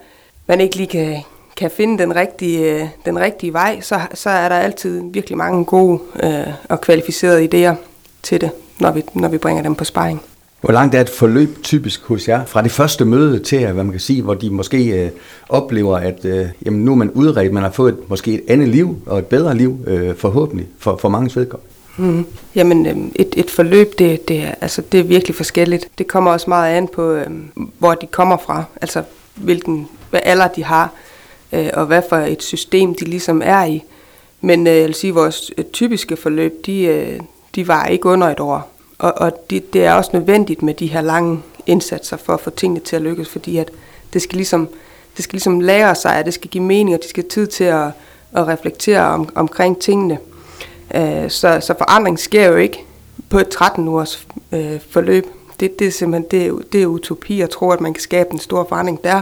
man 0.47 0.61
ikke 0.61 0.75
lige 0.75 0.87
kan, 0.87 1.17
kan 1.57 1.71
finde 1.71 2.03
den 2.03 2.15
rigtige, 2.15 2.91
den 3.05 3.19
rigtige 3.19 3.53
vej, 3.53 3.81
så, 3.81 3.99
så 4.13 4.29
er 4.29 4.49
der 4.49 4.55
altid 4.55 5.01
virkelig 5.11 5.37
mange 5.37 5.65
gode 5.65 5.99
øh, 6.23 6.47
og 6.69 6.81
kvalificerede 6.81 7.45
idéer 7.45 7.75
til 8.23 8.41
det, 8.41 8.51
når 8.79 8.91
vi, 8.91 9.03
når 9.13 9.27
vi 9.29 9.37
bringer 9.37 9.63
dem 9.63 9.75
på 9.75 9.83
sparring. 9.83 10.21
Hvor 10.61 10.71
langt 10.71 10.95
er 10.95 11.01
et 11.01 11.09
forløb 11.09 11.63
typisk 11.63 12.03
hos 12.03 12.27
jer? 12.27 12.45
Fra 12.45 12.61
det 12.61 12.71
første 12.71 13.05
møde 13.05 13.39
til, 13.39 13.59
hvad 13.59 13.83
man 13.83 13.91
kan 13.91 13.99
sige, 13.99 14.21
hvor 14.21 14.33
de 14.33 14.49
måske 14.49 15.03
øh, 15.03 15.09
oplever, 15.49 15.97
at 15.97 16.25
øh, 16.25 16.45
jamen, 16.65 16.85
nu 16.85 16.91
er 16.91 16.95
man 16.95 17.11
udredt, 17.11 17.53
man 17.53 17.63
har 17.63 17.71
fået 17.71 17.93
et, 17.93 18.09
måske 18.09 18.33
et 18.33 18.41
andet 18.47 18.67
liv 18.67 18.97
og 19.05 19.19
et 19.19 19.25
bedre 19.25 19.57
liv, 19.57 19.77
øh, 19.87 20.15
forhåbentlig, 20.15 20.67
for, 20.79 20.97
for 20.97 21.09
mange 21.09 21.39
vedkommende. 21.39 21.71
Mm. 21.97 22.25
Jamen, 22.55 22.85
øh, 22.85 22.95
et, 23.15 23.33
et 23.37 23.49
forløb, 23.51 23.99
det, 23.99 24.27
det, 24.27 24.43
er, 24.43 24.53
altså, 24.61 24.81
det 24.91 24.99
er 24.99 25.03
virkelig 25.03 25.35
forskelligt. 25.35 25.87
Det 25.97 26.07
kommer 26.07 26.31
også 26.31 26.49
meget 26.49 26.75
an 26.75 26.87
på, 26.87 27.11
øh, 27.11 27.27
hvor 27.79 27.93
de 27.93 28.07
kommer 28.07 28.37
fra, 28.37 28.63
altså 28.81 29.03
hvilken 29.35 29.87
hvad 30.09 30.19
alder 30.23 30.47
de 30.47 30.63
har, 30.63 30.93
øh, 31.53 31.69
og 31.73 31.85
hvad 31.85 32.01
for 32.09 32.17
et 32.17 32.43
system 32.43 32.95
de 32.95 33.05
ligesom 33.05 33.41
er 33.45 33.63
i. 33.63 33.83
Men 34.41 34.67
øh, 34.67 34.75
jeg 34.75 34.85
vil 34.85 34.95
sige, 34.95 35.13
vores 35.13 35.51
øh, 35.57 35.65
typiske 35.65 36.17
forløb, 36.17 36.65
de, 36.65 36.83
øh, 36.83 37.19
de 37.55 37.67
var 37.67 37.85
ikke 37.85 38.05
under 38.05 38.27
et 38.27 38.39
år. 38.39 38.71
Og, 38.99 39.13
og 39.17 39.49
det, 39.49 39.73
det 39.73 39.85
er 39.85 39.93
også 39.93 40.11
nødvendigt 40.13 40.61
med 40.61 40.73
de 40.73 40.87
her 40.87 41.01
lange 41.01 41.41
indsatser 41.65 42.17
for 42.17 42.33
at 42.33 42.39
få 42.39 42.49
tingene 42.49 42.79
til 42.79 42.95
at 42.95 43.01
lykkes, 43.01 43.29
fordi 43.29 43.57
at 43.57 43.71
det 44.13 44.21
skal 44.21 44.35
ligesom, 44.35 44.69
det 45.15 45.23
skal 45.23 45.33
ligesom 45.33 45.59
lære 45.59 45.95
sig, 45.95 46.15
at 46.15 46.25
det 46.25 46.33
skal 46.33 46.49
give 46.49 46.63
mening, 46.63 46.95
og 46.95 47.03
de 47.03 47.09
skal 47.09 47.23
have 47.23 47.29
tid 47.29 47.47
til 47.47 47.63
at, 47.63 47.87
at 48.31 48.47
reflektere 48.47 49.05
om, 49.05 49.29
omkring 49.35 49.79
tingene. 49.79 50.17
Øh, 50.95 51.29
så, 51.29 51.59
så 51.61 51.73
forandring 51.77 52.19
sker 52.19 52.47
jo 52.47 52.55
ikke 52.55 52.85
på 53.29 53.39
et 53.39 53.49
13 53.49 53.87
ugers 53.87 54.27
øh, 54.51 54.79
forløb. 54.89 55.25
Det, 55.59 55.79
det 55.79 55.87
er 55.87 55.91
simpelthen 55.91 56.27
det, 56.31 56.73
det 56.73 56.81
er 56.81 56.87
utopi 56.87 57.41
at 57.41 57.49
tro, 57.49 57.69
at 57.69 57.81
man 57.81 57.93
kan 57.93 58.01
skabe 58.01 58.33
en 58.33 58.39
stor 58.39 58.65
forandring 58.69 59.03
der. 59.03 59.21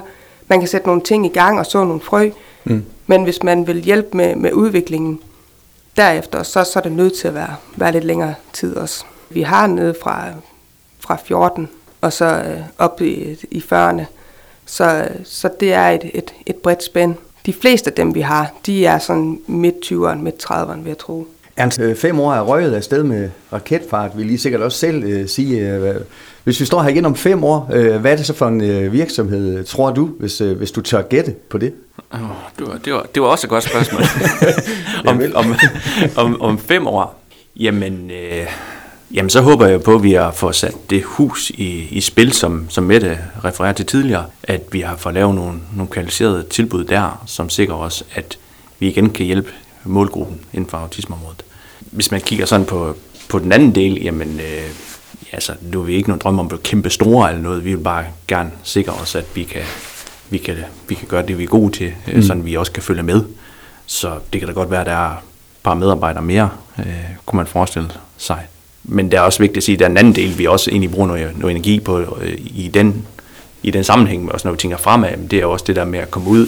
Man 0.49 0.59
kan 0.59 0.67
sætte 0.67 0.87
nogle 0.87 1.01
ting 1.01 1.25
i 1.25 1.29
gang 1.29 1.59
og 1.59 1.65
så 1.65 1.83
nogle 1.83 2.01
frø, 2.01 2.29
mm. 2.63 2.85
men 3.07 3.23
hvis 3.23 3.43
man 3.43 3.67
vil 3.67 3.81
hjælpe 3.81 4.17
med, 4.17 4.35
med 4.35 4.53
udviklingen 4.53 5.19
derefter, 5.97 6.43
så, 6.43 6.63
så 6.63 6.79
er 6.79 6.83
det 6.83 6.91
nødt 6.91 7.13
til 7.13 7.27
at 7.27 7.33
være, 7.33 7.55
være 7.75 7.91
lidt 7.91 8.03
længere 8.03 8.35
tid 8.53 8.75
også. 8.75 9.05
Vi 9.29 9.41
har 9.41 9.67
nede 9.67 9.95
fra, 10.01 10.25
fra 10.99 11.17
14 11.25 11.69
og 12.01 12.13
så 12.13 12.25
øh, 12.25 12.61
op 12.77 13.01
i, 13.01 13.37
i 13.51 13.63
40'erne. 13.73 14.03
Så, 14.65 15.07
så 15.23 15.49
det 15.59 15.73
er 15.73 15.87
et, 15.89 16.11
et, 16.13 16.33
et 16.45 16.55
bredt 16.55 16.83
spænd. 16.83 17.15
De 17.45 17.53
fleste 17.53 17.89
af 17.89 17.95
dem, 17.95 18.15
vi 18.15 18.21
har, 18.21 18.53
de 18.65 18.85
er 18.85 18.99
sådan 18.99 19.39
midt 19.47 19.75
20'erne, 19.85 20.15
midt 20.15 20.45
30'erne, 20.51 20.77
vil 20.77 20.87
jeg 20.87 20.97
tro. 20.97 21.27
Ernst, 21.57 21.79
øh, 21.79 21.95
fem 21.95 22.19
år 22.19 22.33
er 22.33 22.41
røget 22.41 22.75
afsted 22.75 23.03
med 23.03 23.29
raketfart, 23.53 24.17
vil 24.17 24.29
I 24.29 24.37
sikkert 24.37 24.61
også 24.61 24.77
selv 24.77 25.03
øh, 25.03 25.27
sige. 25.27 25.69
Øh, 25.69 25.95
hvis 26.43 26.59
vi 26.59 26.65
står 26.65 26.81
her 26.81 26.89
igen 26.89 27.05
om 27.05 27.15
fem 27.15 27.43
år, 27.43 27.69
øh, 27.73 27.95
hvad 27.95 28.11
er 28.11 28.15
det 28.15 28.25
så 28.25 28.33
for 28.33 28.47
en 28.47 28.61
øh, 28.61 28.93
virksomhed, 28.93 29.63
tror 29.63 29.91
du, 29.91 30.09
hvis, 30.19 30.41
øh, 30.41 30.57
hvis 30.57 30.71
du 30.71 30.81
tør 30.81 31.01
gætte 31.01 31.35
på 31.49 31.57
det? 31.57 31.73
Oh, 32.11 32.19
det, 32.59 32.67
var, 32.67 32.77
det, 32.85 32.93
var, 32.93 33.05
det 33.15 33.21
var 33.21 33.27
også 33.27 33.47
et 33.47 33.49
godt 33.49 33.63
spørgsmål. 33.63 34.01
om, 35.09 35.21
om, 35.35 35.55
om, 36.15 36.41
om 36.41 36.59
fem 36.59 36.87
år? 36.87 37.21
Jamen, 37.55 38.11
øh, 38.11 38.47
Jamen, 39.13 39.29
så 39.29 39.41
håber 39.41 39.67
jeg 39.67 39.83
på, 39.83 39.95
at 39.95 40.03
vi 40.03 40.13
har 40.13 40.31
fået 40.31 40.55
sat 40.55 40.89
det 40.89 41.03
hus 41.03 41.49
i, 41.49 41.87
i 41.91 42.01
spil, 42.01 42.33
som, 42.33 42.65
som 42.69 42.83
Mette 42.83 43.19
refererede 43.43 43.77
til 43.77 43.85
tidligere, 43.85 44.25
at 44.43 44.61
vi 44.71 44.81
har 44.81 44.95
fået 44.95 45.15
lavet 45.15 45.35
nogle, 45.35 45.59
nogle 45.75 45.91
kvalificerede 45.91 46.43
tilbud 46.43 46.83
der, 46.83 47.23
som 47.25 47.49
sikrer 47.49 47.75
os, 47.75 48.03
at 48.13 48.37
vi 48.79 48.87
igen 48.87 49.09
kan 49.09 49.25
hjælpe 49.25 49.51
målgruppen 49.83 50.39
inden 50.53 50.69
for 50.69 50.77
autismeområdet. 50.77 51.43
Hvis 51.79 52.11
man 52.11 52.21
kigger 52.21 52.45
sådan 52.45 52.65
på, 52.65 52.95
på 53.29 53.39
den 53.39 53.51
anden 53.51 53.75
del, 53.75 54.03
jamen, 54.03 54.39
øh, 54.39 54.69
altså, 55.31 55.53
nu 55.61 55.79
er 55.79 55.83
vi 55.83 55.95
ikke 55.95 56.09
nogen 56.09 56.21
drømme 56.23 56.39
om 56.39 56.45
at 56.45 56.49
blive 56.49 56.61
kæmpe 56.61 56.89
store 56.89 57.29
eller 57.29 57.41
noget. 57.41 57.65
Vi 57.65 57.75
vil 57.75 57.83
bare 57.83 58.05
gerne 58.27 58.51
sikre 58.63 58.93
os, 58.93 59.15
at 59.15 59.25
vi 59.35 59.43
kan, 59.43 59.61
vi 60.29 60.37
kan, 60.37 60.55
vi 60.87 60.95
kan 60.95 61.07
gøre 61.07 61.27
det, 61.27 61.37
vi 61.37 61.43
er 61.43 61.47
gode 61.47 61.71
til, 61.71 61.93
øh, 62.07 62.15
mm. 62.15 62.23
sådan 62.23 62.45
vi 62.45 62.55
også 62.55 62.71
kan 62.71 62.83
følge 62.83 63.03
med. 63.03 63.23
Så 63.85 64.11
det 64.33 64.41
kan 64.41 64.47
da 64.47 64.53
godt 64.53 64.71
være, 64.71 64.81
at 64.81 64.87
der 64.87 64.93
er 64.93 65.11
et 65.11 65.17
par 65.63 65.73
medarbejdere 65.73 66.23
mere, 66.23 66.49
øh, 66.79 66.85
kunne 67.25 67.37
man 67.37 67.47
forestille 67.47 67.89
sig 68.17 68.47
men 68.91 69.11
det 69.11 69.17
er 69.17 69.21
også 69.21 69.39
vigtigt 69.39 69.57
at 69.57 69.63
sige, 69.63 69.73
at 69.73 69.79
der 69.79 69.85
er 69.85 69.89
en 69.89 69.97
anden 69.97 70.15
del, 70.15 70.37
vi 70.37 70.45
også 70.45 70.71
egentlig 70.71 70.91
bruger 70.91 71.07
noget, 71.07 71.31
noget 71.37 71.55
energi 71.55 71.79
på 71.79 71.99
øh, 71.99 72.33
i 72.37 72.71
den, 72.73 73.05
i 73.63 73.71
den 73.71 73.83
sammenhæng, 73.83 74.31
også 74.31 74.47
når 74.47 74.51
vi 74.51 74.57
tænker 74.57 74.77
fremad, 74.77 75.27
det 75.31 75.39
er 75.39 75.45
også 75.45 75.65
det 75.67 75.75
der 75.75 75.85
med 75.85 75.99
at 75.99 76.11
komme 76.11 76.29
ud, 76.29 76.47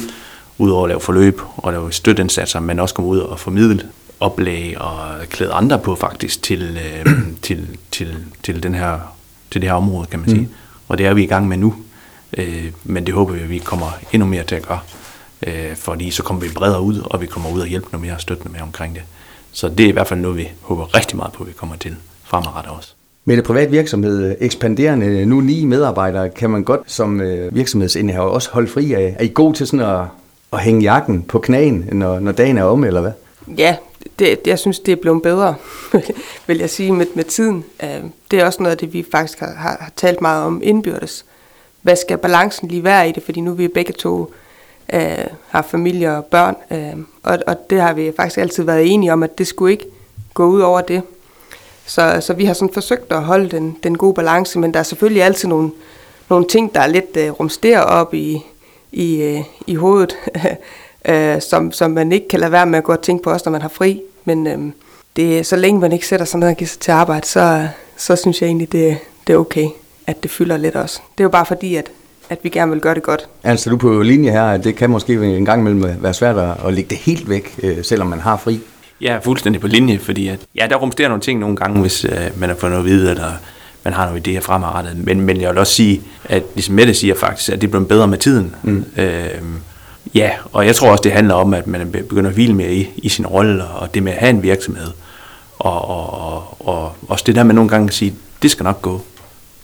ud 0.58 0.72
over 0.72 0.84
at 0.84 0.90
lave 0.90 1.02
forløb 1.02 1.42
og 1.58 1.72
lave 1.72 1.92
støtteindsatser, 1.92 2.60
men 2.60 2.80
også 2.80 2.96
komme 2.96 3.10
ud 3.10 3.20
og 3.20 3.40
formidle 3.40 3.84
oplæg 4.22 4.82
og 4.82 5.00
klæde 5.30 5.52
andre 5.52 5.80
på 5.80 5.96
faktisk 5.96 6.44
til, 6.44 6.80
øh, 7.06 7.14
til, 7.42 7.78
til, 7.92 8.16
til, 8.44 8.64
den 8.64 8.76
her, 8.76 9.00
til 9.52 9.62
det 9.62 9.70
her 9.70 9.76
område, 9.76 10.08
kan 10.08 10.20
man 10.20 10.30
sige. 10.30 10.42
Mm. 10.42 10.54
Og 10.88 10.98
det 10.98 11.06
er 11.06 11.14
vi 11.14 11.24
i 11.24 11.28
gang 11.28 11.48
med 11.48 11.58
nu, 11.58 11.76
øh, 12.38 12.72
men 12.84 13.06
det 13.06 13.14
håber 13.14 13.34
vi, 13.34 13.40
at 13.40 13.50
vi 13.50 13.58
kommer 13.58 14.00
endnu 14.14 14.28
mere 14.28 14.44
til 14.44 14.56
at 14.56 14.68
gøre, 14.68 14.80
øh, 15.48 15.76
fordi 15.76 16.12
så 16.12 16.24
kommer 16.24 16.44
vi 16.44 16.50
bredere 16.56 16.82
ud, 16.82 17.00
og 17.00 17.22
vi 17.22 17.26
kommer 17.26 17.50
ud 17.52 17.60
og 17.60 17.68
hjælpe 17.68 17.88
noget 17.92 18.02
mere 18.02 18.14
og 18.14 18.22
støtte 18.22 18.44
noget 18.44 18.54
mere 18.54 18.64
omkring 18.64 18.96
det. 18.96 19.04
Så 19.52 19.70
det 19.70 19.84
er 19.84 19.90
i 19.90 19.92
hvert 19.92 20.08
fald 20.08 20.20
noget, 20.20 20.38
vi 20.38 20.48
håber 20.62 20.96
rigtig 20.98 21.18
meget 21.18 21.34
på, 21.34 21.44
at 21.44 21.48
vi 21.48 21.54
kommer 21.54 21.76
til 21.76 21.96
fremadrettet 22.24 22.74
også. 22.74 22.94
Med 23.26 23.38
det 23.38 23.44
privat 23.44 23.72
virksomhed 23.72 24.36
ekspanderende 24.40 25.26
nu 25.26 25.40
ni 25.40 25.66
medarbejdere, 25.66 26.30
kan 26.30 26.50
man 26.50 26.64
godt 26.64 26.82
som 26.86 27.22
øh, 27.22 27.56
virksomhedsindehaver 27.56 28.30
også 28.30 28.50
holde 28.52 28.68
fri 28.68 28.94
af. 28.94 29.16
Er 29.20 29.24
I 29.24 29.32
god 29.34 29.54
til 29.54 29.68
sådan 29.68 29.86
at, 29.86 30.06
at 30.54 30.60
hænge 30.60 30.82
jakken 30.82 31.24
på 31.24 31.40
knagen, 31.40 31.90
når, 31.92 32.20
når 32.20 32.32
dagen 32.32 32.58
er 32.58 32.64
om, 32.64 32.84
eller 32.84 33.02
hvad? 33.02 33.12
Ja, 33.58 33.76
det, 34.20 34.40
jeg 34.46 34.60
synes, 34.60 34.80
det 34.80 34.92
er 34.92 34.96
blevet 34.96 35.22
bedre, 35.22 35.56
vil 36.48 36.58
jeg 36.58 36.70
sige, 36.70 36.92
med, 36.92 37.06
med 37.16 37.24
tiden. 37.24 37.66
Øhm, 37.84 38.12
det 38.32 38.40
er 38.40 38.46
også 38.46 38.64
noget 38.64 38.72
af 38.72 38.78
det, 38.78 38.94
vi 38.94 39.06
faktisk 39.12 39.40
har, 39.40 39.54
har, 39.54 39.78
har 39.80 39.92
talt 39.96 40.22
meget 40.22 40.46
om 40.46 40.62
indbyrdes. 40.64 41.26
Hvad 41.82 41.96
skal 41.96 42.18
balancen 42.18 42.68
lige 42.68 42.84
være 42.84 43.10
i 43.10 43.12
det? 43.12 43.24
Fordi 43.24 43.42
nu 43.42 43.52
er 43.52 43.56
vi 43.56 43.68
begge 43.68 43.94
to 43.94 44.34
øh, 44.94 45.26
har 45.48 45.62
familie 45.62 46.18
og 46.18 46.26
børn, 46.26 46.56
øh, 46.72 47.04
og, 47.24 47.40
og 47.48 47.70
det 47.70 47.82
har 47.82 47.94
vi 47.94 48.12
faktisk 48.16 48.38
altid 48.38 48.64
været 48.64 48.94
enige 48.94 49.14
om, 49.14 49.24
at 49.24 49.38
det 49.38 49.48
skulle 49.48 49.72
ikke 49.72 49.86
gå 50.34 50.46
ud 50.46 50.62
over 50.62 50.82
det. 50.82 51.02
Så, 51.86 52.18
så 52.22 52.34
vi 52.34 52.46
har 52.46 52.54
sådan 52.54 52.74
forsøgt 52.74 53.12
at 53.12 53.24
holde 53.24 53.50
den, 53.50 53.78
den 53.84 53.98
gode 53.98 54.14
balance, 54.14 54.60
men 54.60 54.74
der 54.74 54.80
er 54.80 54.84
selvfølgelig 54.84 55.24
altid 55.24 55.48
nogle, 55.48 55.72
nogle 56.30 56.48
ting, 56.48 56.76
der 56.76 56.82
er 56.82 56.88
lidt 56.88 57.18
øh, 57.18 57.32
rumsterer 57.32 57.82
op 57.82 58.14
i, 58.14 58.46
i, 58.92 59.22
øh, 59.22 59.42
i 59.68 59.76
hovedet, 59.76 60.18
uh, 61.10 61.42
som, 61.42 61.72
som 61.72 61.92
man 61.92 62.12
ikke 62.12 62.28
kan 62.28 62.40
lade 62.40 62.52
være 62.52 62.66
med 62.66 62.78
at 62.78 62.84
gå 62.84 62.92
og 62.92 63.02
tænke 63.02 63.24
på 63.24 63.30
også, 63.32 63.44
når 63.46 63.52
man 63.52 63.62
har 63.62 63.70
fri. 63.70 64.02
Men 64.26 64.48
uh, 64.48 64.72
det, 65.16 65.46
så 65.46 65.56
længe 65.56 65.80
man 65.80 65.92
ikke 65.92 66.08
sætter 66.08 66.26
sig 66.26 66.40
ned 66.40 66.48
og 66.48 66.56
giver 66.56 66.68
sig 66.68 66.80
til 66.80 66.92
arbejde, 66.92 67.28
så, 67.28 67.68
så 67.98 68.16
synes 68.16 68.42
jeg 68.42 68.48
egentlig, 68.48 68.72
det, 68.72 68.98
det 69.28 69.34
er 69.34 69.38
okay, 69.38 69.68
at 70.08 70.24
det 70.24 70.32
fylder 70.32 70.58
lidt 70.58 70.76
også. 70.76 71.00
Det 71.18 71.20
er 71.20 71.26
jo 71.26 71.30
bare 71.30 71.46
fordi, 71.46 71.76
at, 71.76 71.92
at 72.30 72.40
vi 72.44 72.50
gerne 72.50 72.72
vil 72.72 72.82
gøre 72.82 72.96
det 72.96 73.04
godt. 73.04 73.28
Altså 73.44 73.70
du 73.70 73.78
på 73.78 74.02
linje 74.02 74.32
her, 74.32 74.44
at 74.44 74.64
det 74.64 74.76
kan 74.76 74.90
måske 74.90 75.14
en 75.14 75.46
gang 75.46 75.62
imellem 75.62 76.04
være 76.04 76.14
svært 76.14 76.56
at 76.66 76.74
lægge 76.74 76.90
det 76.90 76.98
helt 76.98 77.30
væk, 77.30 77.60
selvom 77.84 78.08
man 78.08 78.20
har 78.20 78.38
fri. 78.38 78.60
Jeg 79.02 79.16
er 79.16 79.20
fuldstændig 79.20 79.62
på 79.62 79.68
linje, 79.68 80.00
fordi 80.00 80.28
at, 80.28 80.40
ja, 80.56 80.68
der 80.70 80.76
rumsterer 80.76 81.08
nogle 81.10 81.22
ting 81.22 81.40
nogle 81.40 81.56
gange, 81.56 81.82
hvis 81.82 82.06
øh, 82.06 82.12
man 82.36 82.50
har 82.50 82.56
fået 82.56 82.72
noget 82.72 82.84
at 82.84 82.90
vide, 82.90 83.10
eller 83.10 83.32
man 83.84 83.94
har 83.94 84.06
nogle 84.06 84.22
idéer 84.28 84.40
fremadrettet. 84.40 84.98
Men, 84.98 85.22
men 85.22 85.42
jeg 85.42 85.50
vil 85.50 85.58
også 85.58 85.74
sige, 85.74 86.02
at 86.26 86.44
ligesom 86.56 86.76
Mette 86.76 86.94
siger 86.94 87.16
faktisk, 87.16 87.50
at 87.50 87.62
det 87.62 87.72
bliver 87.72 87.86
bedre 87.86 88.08
med 88.08 88.18
tiden. 88.18 88.56
Mm. 88.64 88.86
Øh, 88.98 89.30
ja, 90.14 90.32
og 90.52 90.66
jeg 90.66 90.76
tror 90.76 90.92
også, 90.92 91.02
det 91.02 91.12
handler 91.12 91.34
om, 91.34 91.54
at 91.54 91.68
man 91.68 91.92
begynder 91.92 92.30
at 92.30 92.34
hvile 92.34 92.54
mere 92.54 92.74
i, 92.74 92.90
i 92.98 93.10
sin 93.10 93.28
rolle, 93.28 93.66
og 93.66 93.94
det 93.94 94.04
med 94.04 94.12
at 94.12 94.18
have 94.18 94.30
en 94.30 94.44
virksomhed. 94.44 94.88
Og, 95.60 95.90
og, 95.90 96.18
og, 96.28 96.68
og 96.68 96.96
også 97.08 97.24
det 97.28 97.36
der 97.36 97.44
med 97.44 97.56
nogle 97.56 97.70
gange 97.70 97.88
at 97.88 97.94
sige, 97.94 98.16
det 98.42 98.52
skal 98.52 98.64
nok 98.64 98.82
gå. 98.82 99.02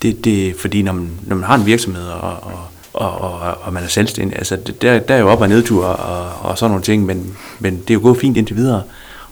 Det, 0.02 0.26
det, 0.26 0.56
fordi 0.56 0.82
når 0.82 0.94
man, 0.94 1.10
når 1.24 1.36
man 1.36 1.46
har 1.46 1.56
en 1.56 1.66
virksomhed, 1.66 2.08
og, 2.08 2.32
og 2.32 2.60
og, 2.94 3.22
og, 3.22 3.40
og 3.62 3.74
man 3.74 3.84
er 3.84 3.88
selvstændig. 3.88 4.38
Altså, 4.38 4.56
det, 4.56 4.82
der, 4.82 5.00
der 5.00 5.16
er 5.16 5.20
jo 5.20 5.30
op- 5.30 5.42
og 5.42 5.50
nedtur 5.50 5.86
og, 5.86 6.50
og 6.50 6.58
sådan 6.58 6.72
nogle 6.72 6.84
ting, 6.84 7.06
men, 7.06 7.38
men 7.60 7.78
det 7.78 7.90
er 7.90 7.94
jo 7.94 8.00
gået 8.02 8.18
fint 8.18 8.38
indtil 8.38 8.56
videre 8.56 8.82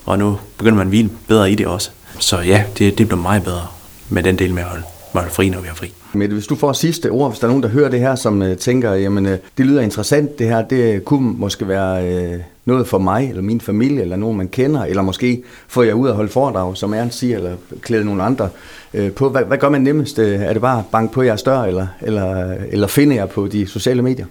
og 0.06 0.20
nu 0.20 0.40
begynder 0.58 0.78
man 0.78 0.88
at 0.88 0.90
hvile 0.90 1.10
bedre 1.28 1.52
i 1.52 1.56
det 1.56 1.68
også. 1.68 1.90
Så 2.20 2.40
ja, 2.40 2.64
det, 2.78 2.98
det 2.98 3.08
bliver 3.08 3.22
meget 3.22 3.44
bedre 3.44 3.68
med 4.10 4.24
den 4.24 4.40
del 4.40 4.54
med 4.54 4.64
at 4.64 4.70
holde, 4.70 4.84
med 5.14 5.22
at 5.22 5.22
holde 5.22 5.36
fri, 5.36 5.50
når 5.50 5.60
vi 5.60 5.68
har 5.68 5.76
fri. 5.76 5.94
Mette, 6.16 6.34
hvis 6.34 6.48
du 6.48 6.56
får 6.56 6.74
sidste 6.74 7.10
ord, 7.10 7.30
hvis 7.30 7.40
der 7.40 7.48
er 7.48 7.50
nogen, 7.50 7.64
der 7.64 7.70
hører 7.70 7.90
det 7.90 8.00
her, 8.00 8.16
som 8.16 8.42
øh, 8.42 8.58
tænker, 8.58 8.94
jamen 8.94 9.26
øh, 9.26 9.38
det 9.58 9.66
lyder 9.66 9.82
interessant, 9.82 10.40
det 10.40 10.48
her, 10.48 10.62
det 10.62 10.94
øh, 10.94 11.02
kunne 11.02 11.34
måske 11.38 11.68
være 11.68 12.08
øh, 12.10 12.40
noget 12.66 12.88
for 12.88 12.98
mig, 12.98 13.30
eller 13.30 13.42
min 13.42 13.62
familie, 13.62 14.02
eller 14.02 14.16
nogen, 14.16 14.38
man 14.38 14.48
kender, 14.48 14.84
eller 14.84 15.02
måske 15.02 15.44
får 15.68 15.84
jeg 15.84 15.96
ud 15.96 16.10
at 16.10 16.16
holde 16.16 16.30
foredrag, 16.30 16.78
som 16.78 16.94
Ernst 16.94 17.20
siger, 17.20 17.38
eller 17.38 17.56
klæde 17.82 18.06
nogle 18.06 18.24
andre 18.24 18.50
øh, 18.94 19.12
på. 19.12 19.30
Hvad, 19.30 19.44
hvad 19.44 19.58
gør 19.58 19.70
man 19.70 19.82
nemmest? 19.82 20.20
Øh, 20.20 20.42
er 20.42 20.54
det 20.54 20.62
bare 20.62 20.84
bank 20.92 21.12
på 21.12 21.22
jeres 21.22 21.44
dør, 21.44 21.62
eller, 21.62 21.88
eller, 22.02 22.56
eller 22.70 22.88
finde 22.88 23.16
jer 23.16 23.26
på 23.26 23.48
de 23.48 23.68
sociale 23.68 24.02
medier? 24.02 24.26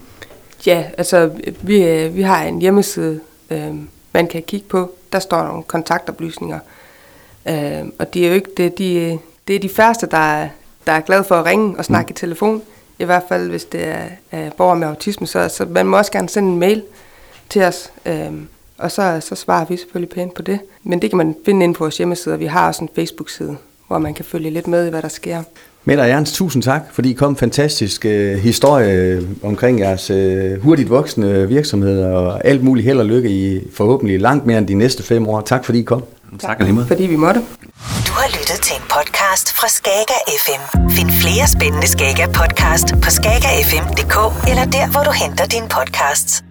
Ja, 0.67 0.85
altså 0.99 1.31
vi, 1.63 1.83
øh, 1.83 2.17
vi 2.17 2.23
har 2.23 2.45
en 2.45 2.61
hjemmeside, 2.61 3.21
øh, 3.51 3.75
man 4.13 4.27
kan 4.27 4.43
kigge 4.43 4.67
på, 4.69 4.91
der 5.13 5.19
står 5.19 5.43
nogle 5.43 5.63
kontaktoplysninger. 5.63 6.59
Øh, 7.49 7.85
og 7.99 8.15
det 8.15 8.25
er 8.25 8.29
jo 8.29 8.35
ikke 8.35 8.51
det, 8.57 8.79
de, 8.79 9.19
det 9.49 9.57
er 9.57 9.61
de 9.61 9.69
færreste, 9.69 10.07
der 10.11 10.49
der 10.87 10.93
er 10.93 11.01
glade 11.01 11.25
for 11.25 11.35
at 11.35 11.45
ringe 11.45 11.79
og 11.79 11.85
snakke 11.85 12.09
mm. 12.09 12.13
i 12.13 12.15
telefon. 12.15 12.63
I 12.99 13.05
hvert 13.05 13.23
fald, 13.29 13.51
hvis 13.51 13.65
det 13.65 13.87
er, 13.87 14.05
er 14.31 14.51
borgere 14.51 14.77
med 14.77 14.89
autisme. 14.89 15.27
Så, 15.27 15.49
så 15.49 15.67
man 15.71 15.87
må 15.87 15.97
også 15.97 16.13
gerne 16.13 16.29
sende 16.29 16.49
en 16.49 16.59
mail 16.59 16.83
til 17.49 17.63
os. 17.63 17.91
Øh, 18.07 18.33
og 18.79 18.91
så, 18.91 19.21
så 19.21 19.35
svarer 19.35 19.65
vi 19.65 19.77
selvfølgelig 19.77 20.15
pænt 20.15 20.35
på 20.35 20.43
det. 20.43 20.59
Men 20.83 21.03
det 21.03 21.11
kan 21.11 21.17
man 21.17 21.37
finde 21.45 21.65
ind 21.65 21.75
på 21.75 21.85
vores 21.85 21.99
hjemmeside. 21.99 22.39
Vi 22.39 22.47
har 22.47 22.67
også 22.67 22.85
en 22.85 22.91
Facebook-side, 22.95 23.57
hvor 23.87 23.99
man 23.99 24.15
kan 24.15 24.25
følge 24.25 24.51
lidt 24.51 24.67
med 24.67 24.87
i, 24.87 24.91
hvad 24.91 25.03
der 25.03 25.09
sker. 25.09 25.43
Mette 25.87 26.01
og 26.01 26.09
Jens, 26.09 26.33
tusind 26.33 26.63
tak, 26.63 26.83
fordi 26.93 27.11
I 27.11 27.13
kom 27.13 27.33
en 27.33 27.37
fantastisk 27.37 28.07
øh, 28.07 28.39
historie 28.39 28.93
øh, 28.93 29.23
omkring 29.43 29.81
jeres 29.81 30.11
øh, 30.11 30.63
hurtigt 30.63 30.91
voksende 30.91 31.49
virksomhed 31.49 32.05
og 32.05 32.47
alt 32.47 32.65
muligt 32.65 32.87
held 32.87 32.99
og 32.99 33.07
lykke 33.07 33.29
i 33.31 33.71
forhåbentlig 33.73 34.21
langt 34.21 34.47
mere 34.47 34.59
end 34.59 34.67
de 34.67 34.75
næste 34.75 35.03
fem 35.03 35.29
år. 35.29 35.41
Tak 35.41 35.65
fordi 35.65 35.79
I 35.79 35.83
kom. 35.83 36.05
Tak, 36.41 36.59
tak 36.59 36.87
fordi 36.89 37.07
vi 37.07 37.17
måtte. 37.17 37.41
Du 38.07 38.13
har 38.21 38.29
lyttet 38.39 38.59
til 38.63 38.77
en 38.77 38.83
podcast 38.97 39.47
fra 39.59 39.69
Skager 39.69 40.21
FM. 40.45 40.63
Find 40.91 41.11
flere 41.23 41.47
spændende 41.49 41.89
Skager 41.89 42.27
podcast 42.27 42.89
på 43.03 43.11
skagerfm.dk 43.11 44.17
eller 44.51 44.65
der, 44.65 44.91
hvor 44.93 45.03
du 45.03 45.11
henter 45.11 45.47
dine 45.47 45.69
podcasts. 45.69 46.45